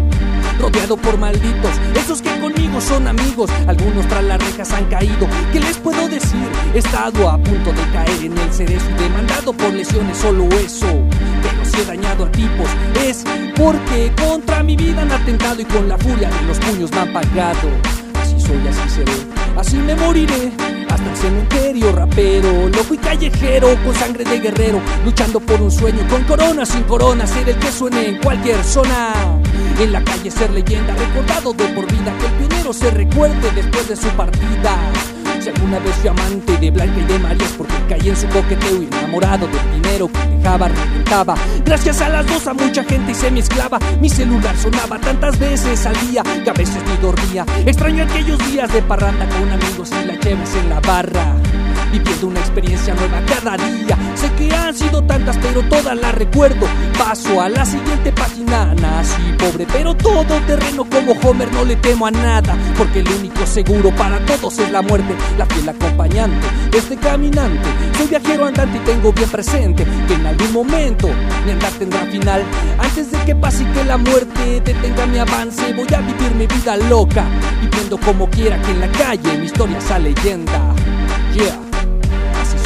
[0.60, 3.50] Rodeado por malditos, esos que conmigo son amigos.
[3.68, 5.28] Algunos tras las rejas han caído.
[5.54, 6.48] ¿Qué les puedo decir?
[6.74, 10.88] He estado a punto de caer en el cerezo y demandado por lesiones, solo eso.
[11.88, 12.70] Dañado a tipos,
[13.04, 13.24] es
[13.56, 17.14] porque contra mi vida han atentado y con la furia de los puños me han
[17.14, 17.70] pagado.
[18.22, 19.12] Así soy, así seré,
[19.58, 20.52] así me moriré.
[20.90, 26.06] Hasta el cementerio, rapero, loco y callejero, con sangre de guerrero, luchando por un sueño,
[26.10, 29.14] con corona, sin corona, ser el que suene en cualquier zona.
[29.80, 33.88] En la calle ser leyenda, recordado de por vida, que el pionero se recuerde después
[33.88, 34.78] de su partida.
[35.40, 38.28] Si alguna vez fui amante de Blanca y de María es porque caí en su
[38.28, 41.36] coqueteo enamorado del dinero que dejaba, reventaba.
[41.64, 43.80] Gracias a las dos a mucha gente hice mi esclava.
[44.02, 47.46] Mi celular sonaba tantas veces al día que a veces ni dormía.
[47.66, 51.36] Extraño aquellos días de parranda con amigos y la cheves en la barra.
[51.92, 53.98] Viviendo una experiencia nueva cada día.
[54.16, 56.68] Sé que han sido tantas, pero todas las recuerdo.
[56.98, 58.74] Paso a la siguiente página.
[58.76, 61.52] Nací pobre, pero todo terreno como Homer.
[61.54, 65.16] No le temo a nada, porque el único seguro para todos es la muerte.
[65.38, 66.48] La fiel acompañante
[66.78, 67.68] este caminante.
[67.98, 71.10] Soy viajero andante y tengo bien presente que en algún momento
[71.46, 72.44] mi andar tendrá final.
[72.78, 76.48] Antes de que pase y que la muerte detenga mi avance, voy a vivir mi
[76.48, 77.26] vida loca.
[77.62, 80.74] Viviendo como quiera que en la calle mi historia sea leyenda.
[81.34, 81.69] Yeah.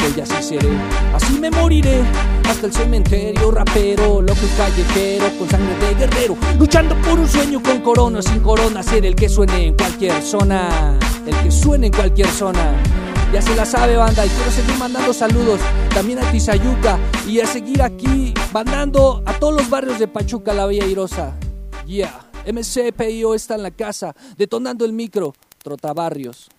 [0.04, 0.68] Soy, así seré,
[1.14, 2.02] así me moriré.
[2.46, 6.36] Hasta el cementerio, rapero, loco y callejero, con sangre de guerrero.
[6.58, 10.98] Luchando por un sueño con corona, sin corona, ser el que suene en cualquier zona.
[11.26, 12.74] El que suene en cualquier zona.
[13.32, 15.60] Ya se la sabe, banda, y quiero seguir mandando saludos
[15.94, 20.66] también a Tizayuca y a seguir aquí mandando a todos los barrios de Pachuca, la
[20.66, 21.34] Bella Irosa.
[21.86, 26.53] Yeah, MCPIO está en la casa, detonando el micro, Trotabarrios.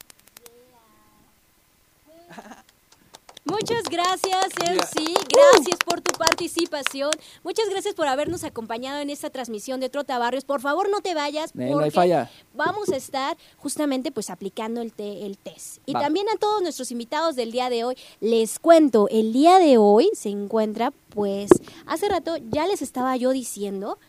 [3.45, 5.13] Muchas gracias, MC.
[5.31, 7.11] Gracias por tu participación.
[7.43, 10.45] Muchas gracias por habernos acompañado en esta transmisión de Trota Barrios.
[10.45, 12.31] Por favor, no te vayas Eh, porque falla.
[12.55, 15.77] vamos a estar justamente pues aplicando el, te- el test.
[15.85, 15.99] Y Va.
[16.01, 20.09] también a todos nuestros invitados del día de hoy, les cuento, el día de hoy
[20.13, 21.51] se encuentra pues
[21.85, 23.99] hace rato ya les estaba yo diciendo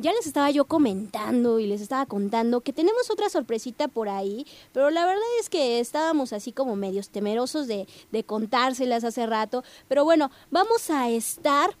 [0.00, 4.46] ya les estaba yo comentando y les estaba contando que tenemos otra sorpresita por ahí,
[4.72, 9.62] pero la verdad es que estábamos así como medios temerosos de, de contárselas hace rato.
[9.88, 11.74] Pero bueno, vamos a estar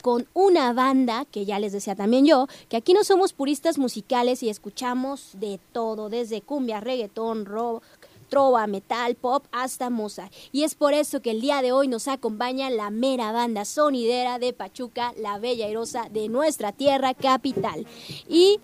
[0.00, 4.42] con una banda que ya les decía también yo, que aquí no somos puristas musicales
[4.42, 7.82] y escuchamos de todo, desde cumbia, reggaetón, rock,
[8.30, 10.32] trova, metal, pop, hasta Mozart.
[10.52, 14.38] Y es por eso que el día de hoy nos acompaña la mera banda sonidera
[14.38, 17.86] de Pachuca, la bella airosa de nuestra tierra capital.
[18.26, 18.58] Y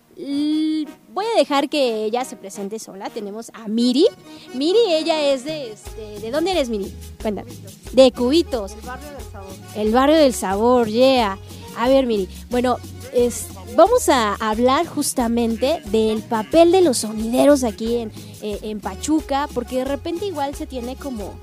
[1.12, 3.10] voy a dejar que ella se presente sola.
[3.10, 4.06] Tenemos a Miri.
[4.54, 6.92] Miri, ella es de, este, ¿de dónde eres, Miri?
[7.20, 7.52] Cuéntame.
[7.92, 8.72] De Cubitos.
[8.72, 9.54] El barrio del sabor.
[9.74, 11.38] El barrio del sabor, yeah.
[11.76, 12.28] A ver, Miri.
[12.48, 12.78] Bueno,
[13.12, 18.12] es, vamos a hablar justamente del papel de los sonideros aquí en,
[18.54, 21.34] eh, en Pachuca, porque de repente igual se tiene como,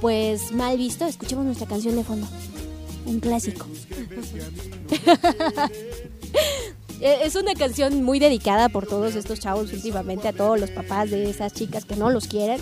[0.00, 1.06] pues, mal visto.
[1.06, 2.26] Escuchemos nuestra canción de fondo.
[3.06, 3.66] Un clásico.
[7.00, 11.10] Eh, Es una canción muy dedicada por todos estos chavos últimamente, a todos los papás
[11.10, 12.60] de esas chicas que no los quieren.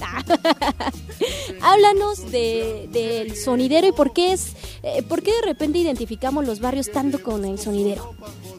[1.61, 6.59] Háblanos de, del sonidero y por qué es, eh, por qué de repente identificamos los
[6.61, 8.14] barrios tanto con el sonidero.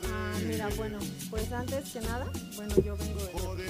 [0.06, 1.00] Ah, mira, bueno,
[1.32, 3.64] pues antes que nada, bueno, yo vengo de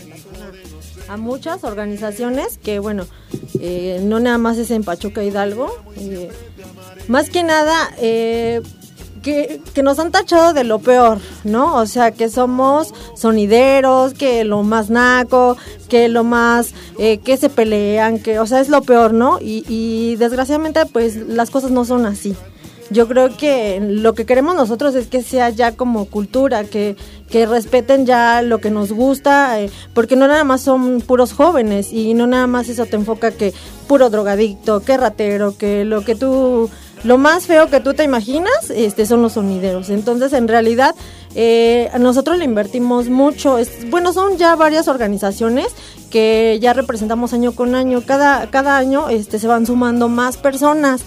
[1.07, 3.05] a muchas organizaciones que, bueno,
[3.59, 6.29] eh, no nada más es en Pachuca Hidalgo, eh,
[7.07, 8.61] más que nada, eh,
[9.21, 11.75] que, que nos han tachado de lo peor, ¿no?
[11.75, 15.57] O sea, que somos sonideros, que lo más naco,
[15.89, 19.39] que lo más, eh, que se pelean, que, o sea, es lo peor, ¿no?
[19.39, 22.35] Y, y desgraciadamente, pues las cosas no son así.
[22.89, 26.95] Yo creo que lo que queremos nosotros es que sea ya como cultura, que,
[27.29, 31.93] que respeten ya lo que nos gusta, eh, porque no nada más son puros jóvenes
[31.93, 33.53] y no nada más eso te enfoca que
[33.87, 36.69] puro drogadicto, que ratero, que lo que tú,
[37.03, 39.89] lo más feo que tú te imaginas, este, son los sonideros.
[39.89, 40.95] Entonces, en realidad,
[41.33, 43.57] eh, nosotros le invertimos mucho.
[43.57, 45.67] Es, bueno, son ya varias organizaciones
[46.09, 48.01] que ya representamos año con año.
[48.05, 51.01] Cada, cada año este, se van sumando más personas.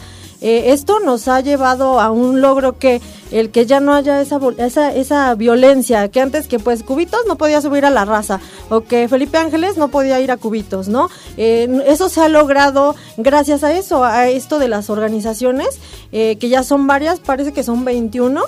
[0.45, 4.39] Eh, esto nos ha llevado a un logro que el que ya no haya esa,
[4.59, 8.83] esa, esa violencia, que antes que pues Cubitos no podía subir a la raza, o
[8.83, 11.09] que Felipe Ángeles no podía ir a Cubitos, ¿no?
[11.39, 15.79] Eh, eso se ha logrado gracias a eso, a esto de las organizaciones,
[16.13, 18.43] eh, que ya son varias, parece que son 21,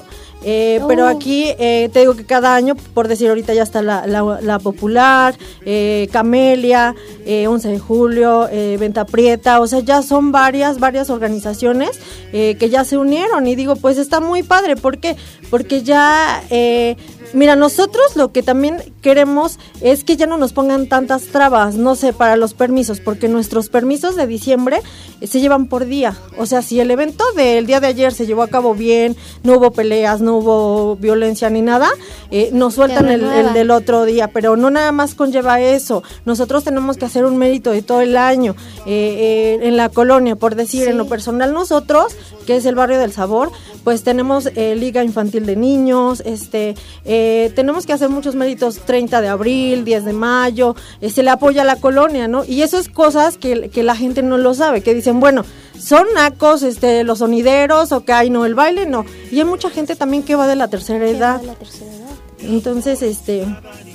[0.48, 4.06] eh, pero aquí eh, te digo que cada año, por decir ahorita ya está la,
[4.06, 6.94] la- la Popular, eh, Camelia,
[7.26, 11.98] eh, 11 de julio, Venta Prieta, o sea, ya son varias, varias organizaciones
[12.32, 15.16] que ya se unieron y digo, pues está muy padre, ¿por qué?
[15.50, 16.42] Porque ya,
[17.32, 21.94] mira, nosotros lo que también queremos es que ya no nos pongan tantas trabas, no
[21.94, 24.80] sé, para los permisos, porque nuestros permisos de diciembre
[25.20, 28.26] eh, se llevan por día, o sea, si el evento del día de ayer se
[28.26, 31.88] llevó a cabo bien, no hubo peleas, no hubo violencia ni nada,
[32.30, 36.02] eh, nos sueltan el, del otro día, pero no nada más conlleva eso.
[36.24, 38.54] Nosotros tenemos que hacer un mérito de todo el año
[38.86, 42.98] eh, eh, en la colonia, por decir, en lo personal nosotros, que es el barrio
[42.98, 43.50] del sabor,
[43.86, 49.20] pues tenemos eh, Liga Infantil de Niños, este, eh, tenemos que hacer muchos méritos 30
[49.20, 52.44] de abril, 10 de mayo, eh, se le apoya a la colonia, ¿no?
[52.44, 55.44] Y eso es cosas que, que la gente no lo sabe, que dicen, bueno,
[55.78, 59.04] son nacos, este, los sonideros, o que hay no, el baile no.
[59.30, 61.40] Y hay mucha gente también que va de la tercera edad.
[62.40, 63.46] Entonces, este,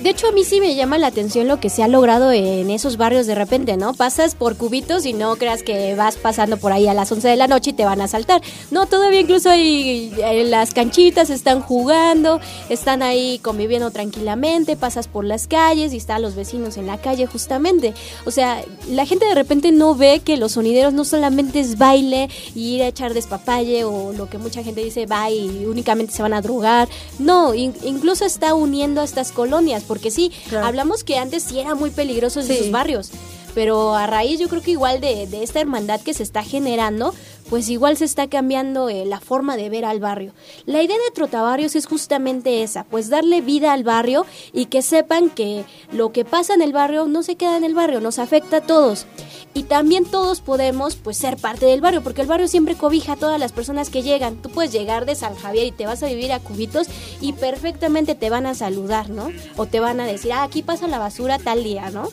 [0.02, 2.70] De hecho, a mí sí me llama la atención lo que se ha logrado en
[2.70, 3.94] esos barrios de repente, ¿no?
[3.94, 7.36] Pasas por cubitos y no creas que vas pasando por ahí a las 11 de
[7.36, 8.42] la noche y te van a saltar.
[8.72, 15.24] No, todavía incluso hay eh, las canchitas, están jugando, están ahí conviviendo tranquilamente, pasas por
[15.24, 17.94] las calles y están los vecinos en la calle justamente.
[18.26, 22.28] O sea, la gente de repente no ve que los sonideros no solamente es baile
[22.56, 26.22] y ir a echar despapalle o lo que mucha gente dice va y únicamente se
[26.22, 26.88] van a drogar.
[27.20, 31.74] No, in- incluso está uniendo a estas colonias, porque sí, hablamos que antes sí era
[31.74, 32.52] muy peligroso en Sí.
[32.54, 33.10] esos barrios,
[33.54, 37.14] pero a raíz yo creo que igual de, de esta hermandad que se está generando,
[37.52, 40.32] pues igual se está cambiando eh, la forma de ver al barrio.
[40.64, 44.24] La idea de Trotabarrios es justamente esa, pues darle vida al barrio
[44.54, 47.74] y que sepan que lo que pasa en el barrio no se queda en el
[47.74, 49.04] barrio, nos afecta a todos.
[49.52, 53.16] Y también todos podemos pues ser parte del barrio, porque el barrio siempre cobija a
[53.16, 54.36] todas las personas que llegan.
[54.36, 56.86] Tú puedes llegar de San Javier y te vas a vivir a Cubitos
[57.20, 59.30] y perfectamente te van a saludar, ¿no?
[59.58, 62.08] O te van a decir, ah, aquí pasa la basura tal día, ¿no?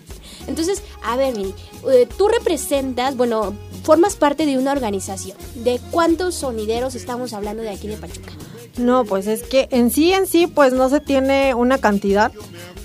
[0.48, 5.29] Entonces, a ver, eh, tú representas, bueno, formas parte de una organización.
[5.56, 8.32] ¿De cuántos sonideros estamos hablando de aquí de Pachuca?
[8.78, 12.32] No, pues es que en sí, en sí, pues no se tiene una cantidad.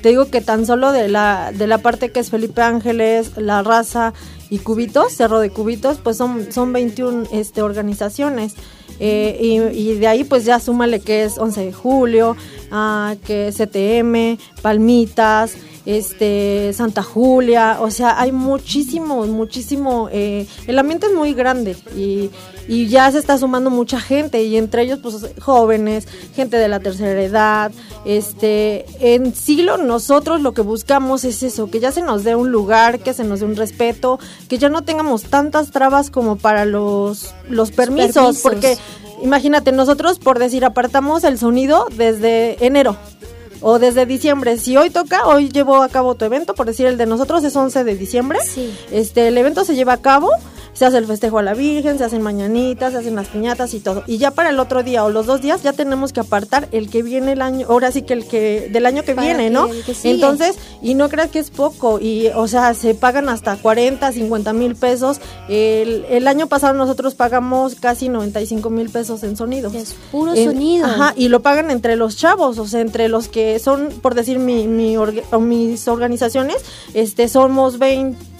[0.03, 3.63] Te digo que tan solo de la, de la parte que es Felipe Ángeles, La
[3.63, 4.13] Raza
[4.51, 8.55] y Cubitos, Cerro de Cubitos, pues son, son 21 este, organizaciones.
[9.01, 12.37] Eh, y, de ahí pues ya súmale que es 11 de julio,
[12.71, 21.07] ah, que CTM, Palmitas, este Santa Julia, o sea, hay muchísimo, muchísimo, eh, el ambiente
[21.07, 22.30] es muy grande y,
[22.68, 26.80] y ya se está sumando mucha gente y entre ellos pues jóvenes, gente de la
[26.80, 27.72] tercera edad,
[28.07, 32.51] este, en siglo nosotros lo que buscamos es eso, que ya se nos dé un
[32.51, 34.18] lugar, que se nos dé un respeto,
[34.49, 38.43] que ya no tengamos tantas trabas como para los, los permisos, permisos.
[38.43, 38.78] porque
[39.22, 42.97] imagínate, nosotros por decir apartamos el sonido desde enero
[43.67, 44.59] o desde diciembre.
[44.59, 47.57] Si hoy toca, hoy llevo a cabo tu evento, por decir el de nosotros es
[47.57, 48.39] 11 de diciembre.
[48.93, 50.29] Este, el evento se lleva a cabo,
[50.75, 53.81] se hace el festejo a la Virgen, se hacen mañanitas, se hacen las piñatas y
[53.81, 54.03] todo.
[54.07, 56.91] Y ya para el otro día o los dos días ya tenemos que apartar el
[56.91, 59.51] que viene el año, ahora sí que el que del año que Para viene, que
[59.51, 59.68] ¿no?
[59.68, 59.95] que.
[60.05, 64.53] Entonces, y no creas que es poco, y o sea, se pagan hasta 40, 50
[64.53, 65.20] mil pesos.
[65.49, 69.70] El, el año pasado nosotros pagamos casi 95 mil pesos en sonido.
[69.75, 70.87] Es puro En- sonido.
[70.87, 74.39] Ajá, y lo pagan entre los chavos, o sea, entre los que son, por decir,
[74.39, 76.57] mi, mi orga- o mis organizaciones,
[76.95, 77.79] este, somos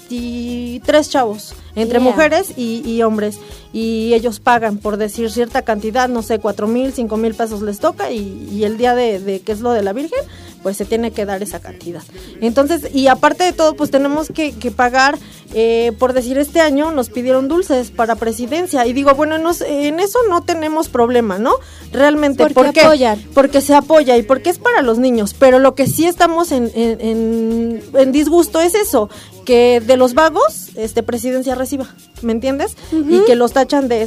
[0.09, 2.09] 23 chavos, entre Yeah.
[2.09, 3.39] mujeres y, y hombres,
[3.73, 7.79] y ellos pagan, por decir cierta cantidad, no sé, 4 mil, 5 mil pesos les
[7.79, 10.19] toca, y, y el día de, de que es lo de la Virgen,
[10.63, 12.01] pues se tiene que dar esa cantidad.
[12.41, 15.17] Entonces, y aparte de todo, pues tenemos que, que pagar,
[15.57, 18.85] eh, por decir, este año nos pidieron dulces para presidencia.
[18.85, 21.53] Y digo, bueno, nos- en eso no tenemos problema, ¿no?
[21.93, 22.81] Realmente, Porque ¿por qué?
[22.81, 23.23] apoyan.
[23.33, 25.33] Porque se apoya y porque es para los niños.
[25.39, 29.09] Pero lo que sí estamos en, en, en- en disgusto es eso,
[29.45, 31.87] que de los vagos, este, presidencia reciba,
[32.21, 32.75] ¿me entiendes?
[32.91, 34.01] Y que los tachan de,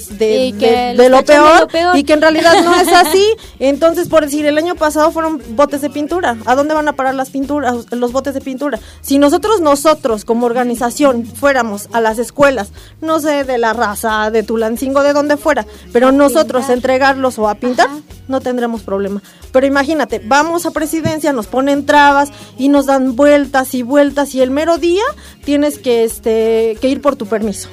[0.96, 1.96] lo tachan de peor, lo peor.
[1.96, 3.24] y que en realidad no es así.
[3.58, 6.36] Entonces, por decir, el año pasado fueron botes de pintura.
[6.44, 8.80] ¿A dónde van a parar las pinturas, los botes de pintura?
[9.00, 14.42] Si nosotros, nosotros como organización fuéramos a las escuelas, no sé, de la raza, de
[14.42, 17.88] Tulancingo, de donde fuera, pero nosotros entregarlos o a pintar,
[18.28, 19.22] no tendremos problema.
[19.52, 24.42] Pero imagínate, vamos a presidencia, nos ponen trabas y nos dan vueltas y vueltas y
[24.42, 25.04] el mero día
[25.44, 27.68] tienes que, este, que ir por tu permiso.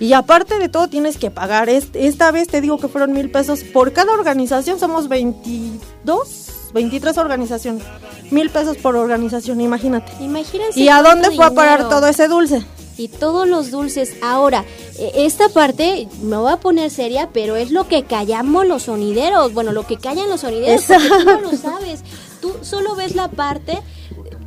[0.00, 1.68] Y aparte de todo tienes que pagar.
[1.68, 4.80] Esta vez te digo que fueron mil pesos por cada organización.
[4.80, 7.84] Somos 22, 23 organizaciones.
[8.30, 10.10] Mil pesos por organización, imagínate.
[10.20, 12.64] Imagínense ¿Y a dónde fue a parar todo ese dulce?
[13.00, 14.14] Y todos los dulces.
[14.20, 14.66] Ahora,
[14.98, 19.54] eh, esta parte me voy a poner seria, pero es lo que callamos los sonideros.
[19.54, 22.00] Bueno, lo que callan los sonideros, porque tú no lo sabes.
[22.42, 23.78] Tú solo ves la parte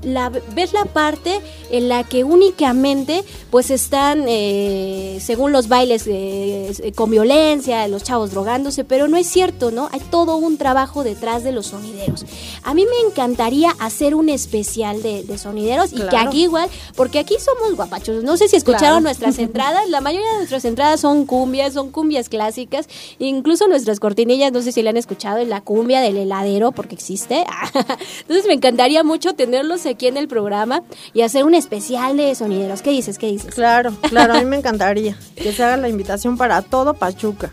[0.04, 1.40] la, ves la parte
[1.72, 8.32] en la que únicamente pues están eh, según los bailes eh, con violencia los chavos
[8.32, 12.26] drogándose pero no es cierto no hay todo un trabajo detrás de los sonideros.
[12.64, 17.20] A mí me encantaría hacer un especial de, de sonideros y que aquí igual porque
[17.20, 18.24] aquí somos guapachos.
[18.24, 19.00] No sé si escucharon Claro.
[19.02, 19.88] nuestras entradas.
[19.90, 22.88] La mayoría de nuestras entradas son cumbias son cumbias clásicas.
[23.20, 26.96] Incluso nuestras cortinillas no sé si la han escuchado en la cumbia del heladero porque
[26.96, 27.46] existe.
[28.22, 30.84] Entonces me encantaría mucho tenerlos aquí en el programa
[31.14, 34.58] y hacer un especial de sonideros qué dices qué dices Claro, claro, a mí me
[34.58, 37.52] encantaría que se haga la invitación para todo Pachuca.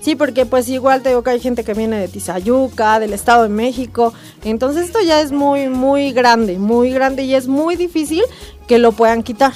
[0.00, 3.44] Sí, porque pues igual te digo que hay gente que viene de Tizayuca, del Estado
[3.44, 8.22] de México, entonces esto ya es muy, muy grande, muy grande y es muy difícil
[8.66, 9.52] que lo puedan quitar.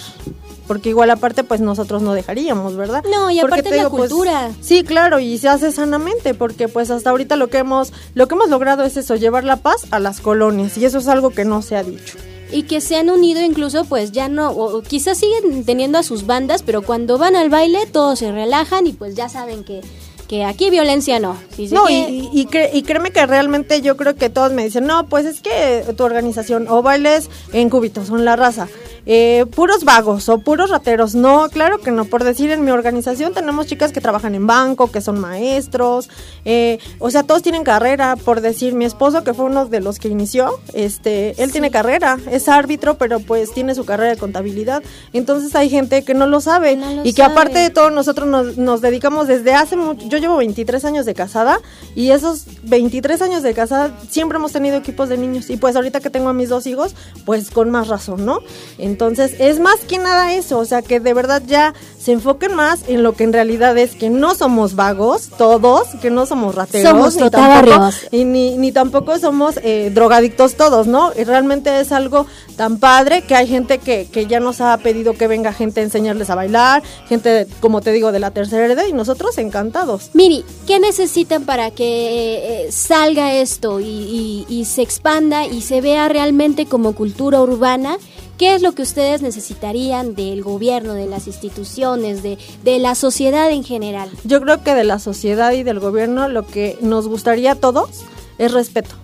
[0.67, 3.05] Porque igual aparte pues nosotros no dejaríamos, ¿verdad?
[3.11, 4.51] No, y aparte te es la digo, pues, cultura.
[4.61, 8.35] sí, claro, y se hace sanamente, porque pues hasta ahorita lo que hemos, lo que
[8.35, 11.45] hemos logrado es eso, llevar la paz a las colonias, y eso es algo que
[11.45, 12.19] no se ha dicho.
[12.53, 16.27] y que se han unido incluso pues ya no o quizás siguen teniendo a sus
[16.27, 19.81] bandas pero cuando van al baile todos se relajan y pues ya saben que
[20.29, 24.15] que aquí violencia no Si No, y, y, cre- y créeme que realmente yo creo
[24.17, 28.17] que todos me dicen, no, pues es que tu organización o bailes en cúbitos o
[28.17, 28.67] en la raza,
[29.07, 31.15] eh, puros vagos o puros rateros.
[31.15, 32.05] No, claro que no.
[32.05, 36.11] Por decir, en mi organización tenemos chicas que trabajan en banco, que son maestros,
[36.45, 38.17] eh, o sea, todos tienen carrera.
[38.17, 42.19] Por decir, mi esposo, que fue uno de los que inició, este, él tiene carrera,
[42.31, 44.83] es árbitro, pero pues tiene su carrera de contabilidad.
[45.13, 47.33] Entonces hay gente que no lo sabe No lo y que sabe.
[47.33, 51.15] aparte de todo nosotros nos, nos dedicamos desde hace mucho, yo llevo 23 años de
[51.15, 51.61] casada
[51.95, 56.01] y esos 23 años de casada siempre hemos tenido equipos de niños y pues ahorita
[56.01, 56.95] que tengo a mis dos hijos,
[57.25, 58.41] pues con más razón, ¿no?
[58.79, 58.96] Entonces
[59.39, 63.03] es más que nada eso, o sea que de verdad ya se enfoquen más en
[63.03, 67.15] lo que en realidad es que no somos vagos, todos, que no somos rateros, Somos
[67.17, 71.11] ni tampoco, y ni, ni tampoco somos eh, drogadictos todos, ¿no?
[71.19, 72.27] Y realmente es algo
[72.57, 75.83] tan padre que hay gente que, que ya nos ha pedido que venga gente a
[75.85, 80.11] enseñarles a bailar, gente, como te digo, de la tercera edad y nosotros encantados.
[80.15, 85.81] Miri, ¿qué necesitan para que eh, salga esto y, y- y se expanda y se
[85.81, 87.99] vea realmente como cultura urbana?
[88.39, 93.51] ¿Qué es lo que ustedes necesitarían del gobierno, de las instituciones, de, de la sociedad
[93.51, 94.11] en general?
[94.25, 98.05] Yo creo que de la sociedad y del gobierno lo que nos gustaría a todos
[98.39, 98.95] es respeto.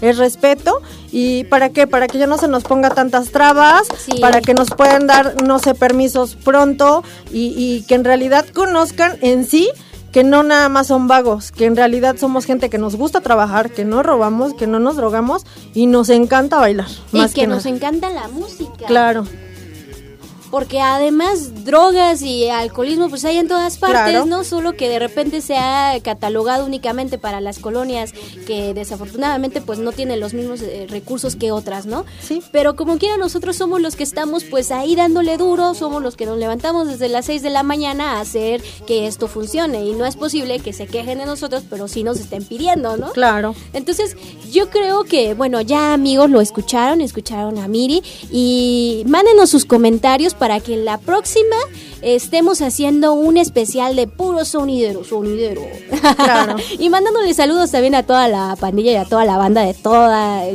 [0.00, 0.80] es respeto.
[1.10, 1.86] ¿Y para qué?
[1.86, 3.88] Para que ya no se nos ponga tantas trabas,
[4.20, 7.02] para que nos puedan dar, no sé, permisos pronto
[7.32, 9.70] y, y que en realidad conozcan en sí
[10.12, 13.70] que no nada más son vagos, que en realidad somos gente que nos gusta trabajar,
[13.70, 15.44] que no robamos, que no nos drogamos
[15.74, 16.88] y nos encanta bailar.
[17.12, 17.76] Y más que, que, nos nada.
[17.76, 18.86] encanta la música.
[18.86, 19.24] Claro.
[20.50, 24.26] Porque además drogas y alcoholismo pues hay en todas partes, Claro.
[24.26, 24.44] ¿no?
[24.44, 28.12] Solo que de repente se ha catalogado únicamente para las colonias
[28.46, 32.04] que desafortunadamente pues no tienen los mismos eh, recursos que otras, ¿no?
[32.22, 32.42] Sí.
[32.52, 36.26] Pero como quiera nosotros somos los que estamos pues ahí dándole duro, somos los que
[36.26, 40.06] nos levantamos desde las 6 de la mañana a hacer que esto funcione y no
[40.06, 43.12] es posible que se quejen de nosotros, pero sí nos estén pidiendo, ¿no?
[43.12, 43.54] Claro.
[43.72, 44.16] Entonces,
[44.50, 50.34] yo creo que, bueno, ya amigos lo escucharon, escucharon a Miri y mándenos sus comentarios
[50.38, 51.56] para que en la próxima
[52.02, 55.62] estemos haciendo un especial de puro sonidero, sonidero.
[56.16, 56.56] Claro.
[56.78, 60.10] y mandándole saludos también a toda la pandilla y a toda la banda de todos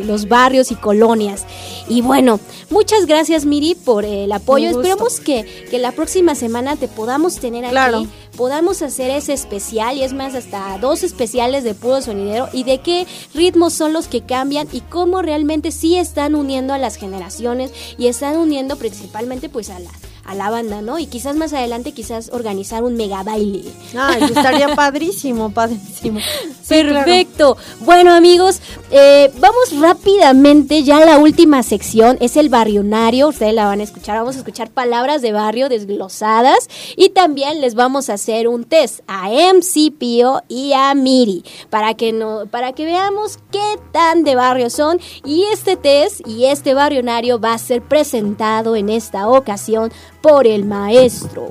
[0.06, 1.46] los barrios y colonias.
[1.88, 4.70] Y bueno, muchas gracias Miri por el apoyo.
[4.70, 8.08] Esperamos que, que la próxima semana te podamos tener aquí Claro.
[8.36, 12.80] Podamos hacer ese especial y es más hasta dos especiales de puro sonidero y de
[12.80, 17.72] qué ritmos son los que cambian y cómo realmente sí están uniendo a las generaciones
[17.98, 19.92] y están uniendo principalmente pues a la
[20.26, 21.00] a la banda, ¿no?
[21.00, 23.64] Y quizás más adelante quizás organizar un mega baile.
[23.98, 26.20] Ay, estaría padrísimo, padrísimo.
[26.62, 27.58] Sí, Perfecto.
[27.82, 33.66] Bueno amigos, eh, vamos rápidamente ya a la última sección, es el barrionario, ustedes la
[33.66, 38.14] van a escuchar, vamos a escuchar palabras de barrio desglosadas y también les vamos a
[38.14, 43.40] hacer un test a MC Pío y a Miri para que, no, para que veamos
[43.52, 48.76] qué tan de barrio son y este test y este barrionario va a ser presentado
[48.78, 49.92] en esta ocasión
[50.24, 51.50] por el maestro.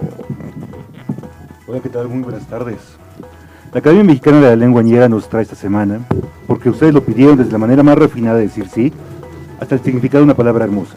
[1.67, 2.09] Hola, ¿qué tal?
[2.09, 2.79] Muy buenas tardes.
[3.71, 6.01] La Academia Mexicana de la Lengua Ñera nos trae esta semana,
[6.47, 8.91] porque ustedes lo pidieron desde la manera más refinada de decir sí,
[9.61, 10.95] hasta el significado de una palabra hermosa.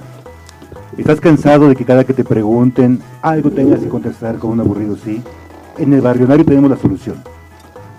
[0.98, 4.96] ¿Estás cansado de que cada que te pregunten algo tengas que contestar con un aburrido
[4.96, 5.22] sí?
[5.78, 7.22] En el barrionario tenemos la solución.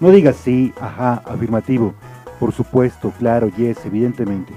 [0.01, 1.93] No digas sí, ajá, afirmativo,
[2.41, 4.55] por supuesto, claro, yes, evidentemente.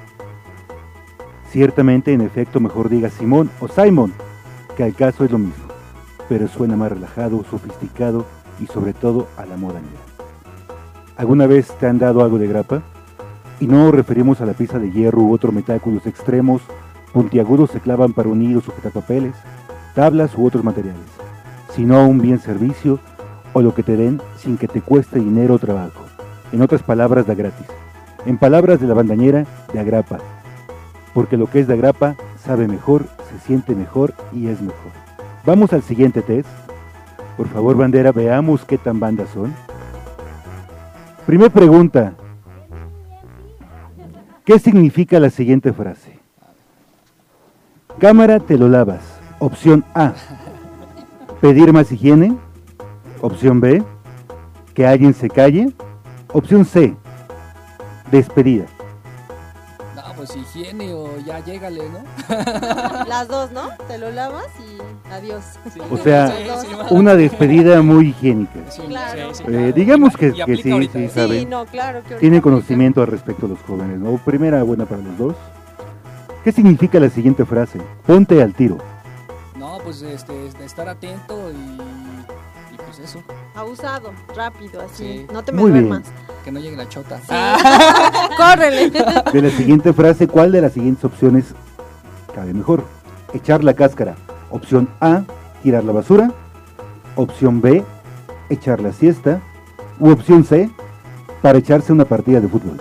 [1.52, 4.14] Ciertamente, en efecto, mejor digas Simón o Simon,
[4.80, 5.66] que al caso es lo mismo,
[6.30, 8.26] pero suena más relajado, sofisticado
[8.62, 10.32] y sobre todo a la moda ñera.
[11.18, 12.82] ¿Alguna vez te han dado algo de grapa?
[13.60, 16.62] Y no nos referimos a la pieza de hierro u otro metal cuyos extremos
[17.12, 19.36] puntiagudos se clavan para unir o sujetar papeles,
[19.96, 21.12] tablas u otros materiales,
[21.76, 23.02] sino a un bien servicio
[23.52, 26.06] o lo que te den sin que te cueste dinero o trabajo.
[26.54, 27.68] En otras palabras, da gratis.
[28.26, 30.20] En palabras de la bandañera, de agrapa.
[31.14, 32.16] Porque lo que es de agrapa
[32.50, 34.92] sabe mejor, se siente mejor y es mejor.
[35.46, 36.50] Vamos al siguiente test.
[37.38, 39.54] Por favor, bandera, veamos qué tan bandas son.
[41.28, 42.14] Primer pregunta.
[44.46, 46.18] ¿Qué significa la siguiente frase?
[48.00, 49.04] Cámara te lo lavas.
[49.38, 50.14] Opción A.
[51.42, 52.36] Pedir más higiene.
[53.22, 53.84] Opción B.
[54.74, 55.72] Que alguien se calle.
[56.34, 56.96] Opción C.
[58.12, 58.66] Despedida.
[59.96, 60.96] No, pues higiene
[61.30, 63.06] ya llégale, ¿no?
[63.08, 63.70] Las dos, ¿no?
[63.88, 65.44] Te lo lavas y adiós.
[65.92, 66.34] O sea,
[66.90, 68.60] una despedida muy higiénica.
[68.88, 69.32] Claro.
[69.48, 71.50] Eh, digamos que, que sí, sí, Sí, saben.
[71.50, 74.18] no, claro que Tienen conocimiento al respecto los jóvenes, ¿no?
[74.18, 75.36] Primera buena para los dos.
[76.44, 77.80] ¿Qué significa la siguiente frase?
[78.08, 78.78] Ponte al tiro.
[79.58, 83.22] No, pues este, este, estar atento y, y pues eso.
[83.60, 85.04] Abusado, rápido, así.
[85.04, 85.28] Sí.
[85.34, 86.02] No te me Muy bien.
[86.46, 87.20] Que no llegue la chota.
[88.38, 88.90] Córrele.
[88.90, 91.54] De la siguiente frase, ¿cuál de las siguientes opciones
[92.34, 92.86] cabe mejor?
[93.34, 94.16] Echar la cáscara.
[94.50, 95.24] Opción A,
[95.62, 96.32] tirar la basura.
[97.18, 97.84] Opción B,
[98.50, 99.42] echar la siesta.
[100.00, 100.70] U opción C,
[101.42, 102.80] para echarse una partida de fútbol.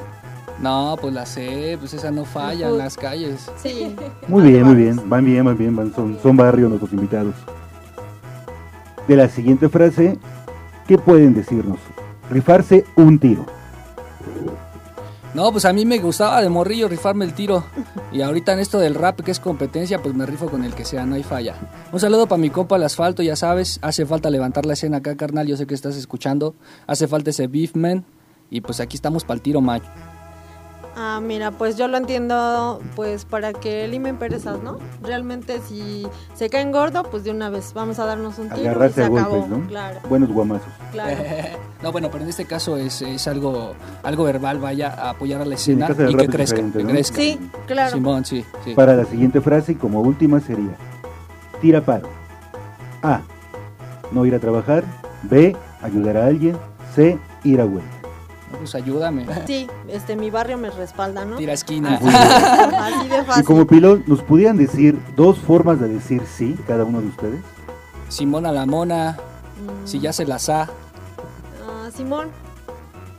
[0.61, 3.51] No, pues la sé, pues esa no falla en las calles.
[3.61, 3.97] Sí.
[4.29, 5.03] Muy bien, muy bien.
[5.09, 5.75] Van bien, van bien.
[5.75, 7.35] Van, son, son barrio nuestros invitados.
[9.09, 10.19] De la siguiente frase,
[10.89, 11.79] ¿qué pueden decirnos?
[12.31, 13.47] Rifarse un tiro.
[15.35, 17.63] No, pues a mí me gustaba de morrillo rifarme el tiro.
[18.11, 20.85] Y ahorita en esto del rap, que es competencia, pues me rifo con el que
[20.85, 21.55] sea, no hay falla.
[21.93, 25.17] Un saludo para mi compa el asfalto, ya sabes, hace falta levantar la escena acá,
[25.17, 26.55] carnal, yo sé que estás escuchando.
[26.87, 28.05] Hace falta ese beefman.
[28.51, 29.87] Y pues aquí estamos para el tiro, macho.
[31.01, 34.79] Ah, mira, pues yo lo entiendo, pues para que limen perezas, ¿no?
[35.01, 38.67] Realmente si se caen gordo, pues de una vez vamos a darnos un tiro y
[38.67, 39.31] Agarrarse se a acabó.
[39.37, 39.67] golpes, ¿no?
[39.69, 40.67] Claro, Buenos guamazos.
[40.91, 41.17] claro.
[41.85, 45.45] no, bueno, pero en este caso es, es algo algo verbal, vaya, a apoyar a
[45.45, 46.91] la Sí, escena del y que es crezca, diferente, que ¿no?
[46.91, 47.17] crezca.
[47.17, 47.95] Sí, claro.
[47.97, 48.75] Simón, sí, sí.
[48.75, 50.75] Para la siguiente frase, y como última, sería:
[51.61, 52.09] tira paro.
[53.05, 53.21] A.
[54.11, 54.83] No ir a trabajar.
[55.23, 55.55] B.
[55.81, 56.57] Ayudar a alguien.
[56.97, 57.17] C.
[57.45, 57.98] Ir a huelga.
[58.57, 59.27] Pues ayúdame.
[59.47, 61.37] Sí, este, mi barrio me respalda, ¿no?
[61.37, 61.97] Tira esquina.
[61.97, 67.01] Así de Y como pilón, ¿nos pudieran decir dos formas de decir sí, cada uno
[67.01, 67.41] de ustedes?
[68.09, 69.17] Simona la mona,
[69.85, 70.63] si ya se las ha.
[70.63, 72.29] Ah, Simón,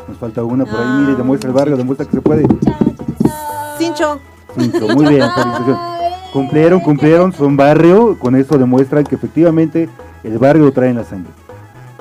[0.07, 0.97] Nos falta una por ahí, Ah.
[1.01, 2.47] mire, demuestra el barrio, demuestra que se puede.
[3.77, 4.19] Cincho.
[4.57, 5.77] Cinco, muy bien, felicitaciones.
[6.33, 9.89] Cumplieron, cumplieron, son barrio, con eso demuestran que efectivamente
[10.23, 11.31] el barrio trae en la sangre.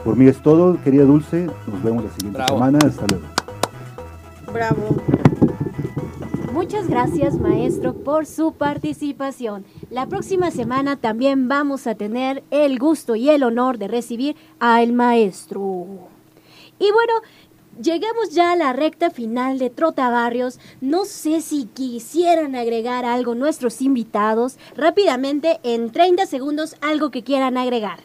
[0.05, 2.55] Por mí es todo, querida Dulce, nos vemos la siguiente Bravo.
[2.55, 3.26] semana, hasta luego.
[4.53, 4.96] Bravo.
[6.53, 9.64] Muchas gracias maestro por su participación.
[9.90, 14.92] La próxima semana también vamos a tener el gusto y el honor de recibir al
[14.92, 15.86] maestro.
[16.78, 17.12] Y bueno,
[17.80, 20.59] llegamos ya a la recta final de Trota Barrios.
[20.80, 24.59] No sé si quisieran agregar algo nuestros invitados.
[24.76, 28.01] Rápidamente, en 30 segundos, algo que quieran agregar.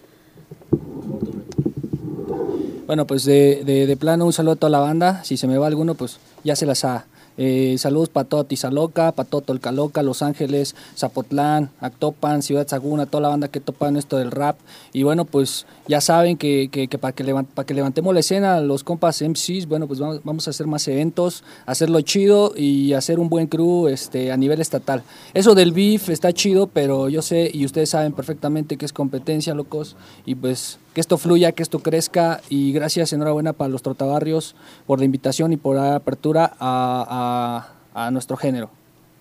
[2.94, 5.24] Bueno, pues de, de, de plano un saludo a toda la banda.
[5.24, 7.08] Si se me va alguno, pues ya se las ha.
[7.40, 13.22] Eh, saludos para toda Tizaloca, para todo Tolcaloca, Los Ángeles, Zapotlán, Actopan, Ciudad Saguna, toda
[13.22, 14.60] la banda que topa en esto del rap.
[14.94, 18.20] Y bueno, pues ya saben que, que, que para que, levan- para que levantemos la
[18.20, 22.94] escena, los compas MCs, bueno, pues vamos, vamos a hacer más eventos, hacerlo chido y
[22.94, 25.02] hacer un buen crew este, a nivel estatal.
[25.34, 29.56] Eso del beef está chido, pero yo sé y ustedes saben perfectamente que es competencia,
[29.56, 29.96] locos,
[30.28, 35.00] y pues que esto fluya, que esto crezca y gracias, enhorabuena para los Trotabarrios por
[35.00, 38.70] la invitación y por la apertura a, a- a nuestro género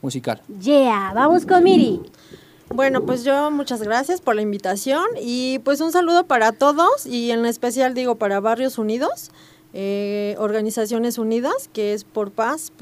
[0.03, 0.41] musical.
[0.61, 2.01] Yeah, vamos con Miri.
[2.75, 7.31] Bueno, pues yo muchas gracias por la invitación y pues un saludo para todos y
[7.31, 9.31] en especial digo para Barrios Unidos,
[9.75, 12.73] eh, Organizaciones Unidas, que es por paz,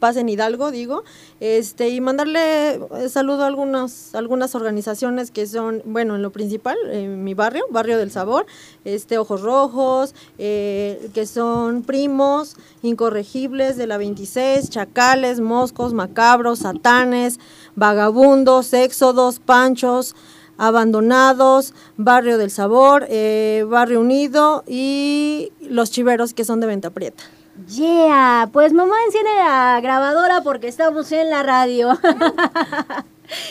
[0.00, 1.04] paz en Hidalgo, digo,
[1.38, 6.76] este y mandarle eh, saludo a algunas algunas organizaciones que son, bueno, en lo principal,
[6.90, 8.46] en mi barrio, Barrio del Sabor,
[8.84, 17.38] este Ojos Rojos, eh, que son primos, incorregibles de la 26, chacales, moscos, macabros, satanes,
[17.76, 20.16] vagabundos, éxodos, panchos,
[20.56, 27.24] abandonados, Barrio del Sabor, eh, Barrio Unido y los chiveros que son de Venta Prieta.
[27.68, 31.98] Yeah, pues mamá enciende la grabadora porque estamos en la radio.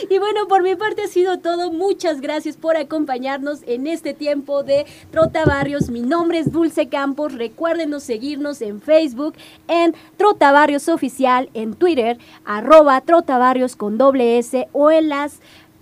[0.10, 1.72] Y bueno, por mi parte ha sido todo.
[1.72, 5.90] Muchas gracias por acompañarnos en este tiempo de Trota Barrios.
[5.90, 7.34] Mi nombre es Dulce Campos.
[7.34, 9.36] Recuérdenos seguirnos en Facebook,
[9.70, 15.40] en Trota Barrios Oficial, en Twitter, arroba Trota Barrios con doble S o en las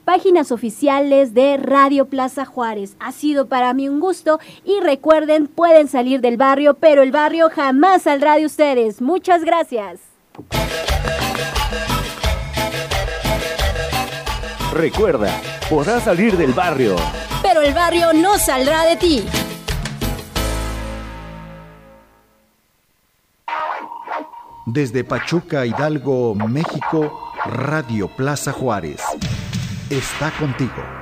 [0.07, 2.95] páginas oficiales de Radio Plaza Juárez.
[2.97, 7.49] Ha sido para mí un gusto y recuerden, pueden salir del barrio, pero el barrio
[7.49, 9.01] jamás saldrá de ustedes.
[9.01, 9.99] Muchas gracias.
[14.73, 16.95] Recuerda, podrás salir del barrio.
[17.41, 19.25] Pero el barrio no saldrá de ti.
[24.65, 29.01] Desde Pachuca, Hidalgo, México, Radio Plaza Juárez.
[29.89, 30.96] Está contigo.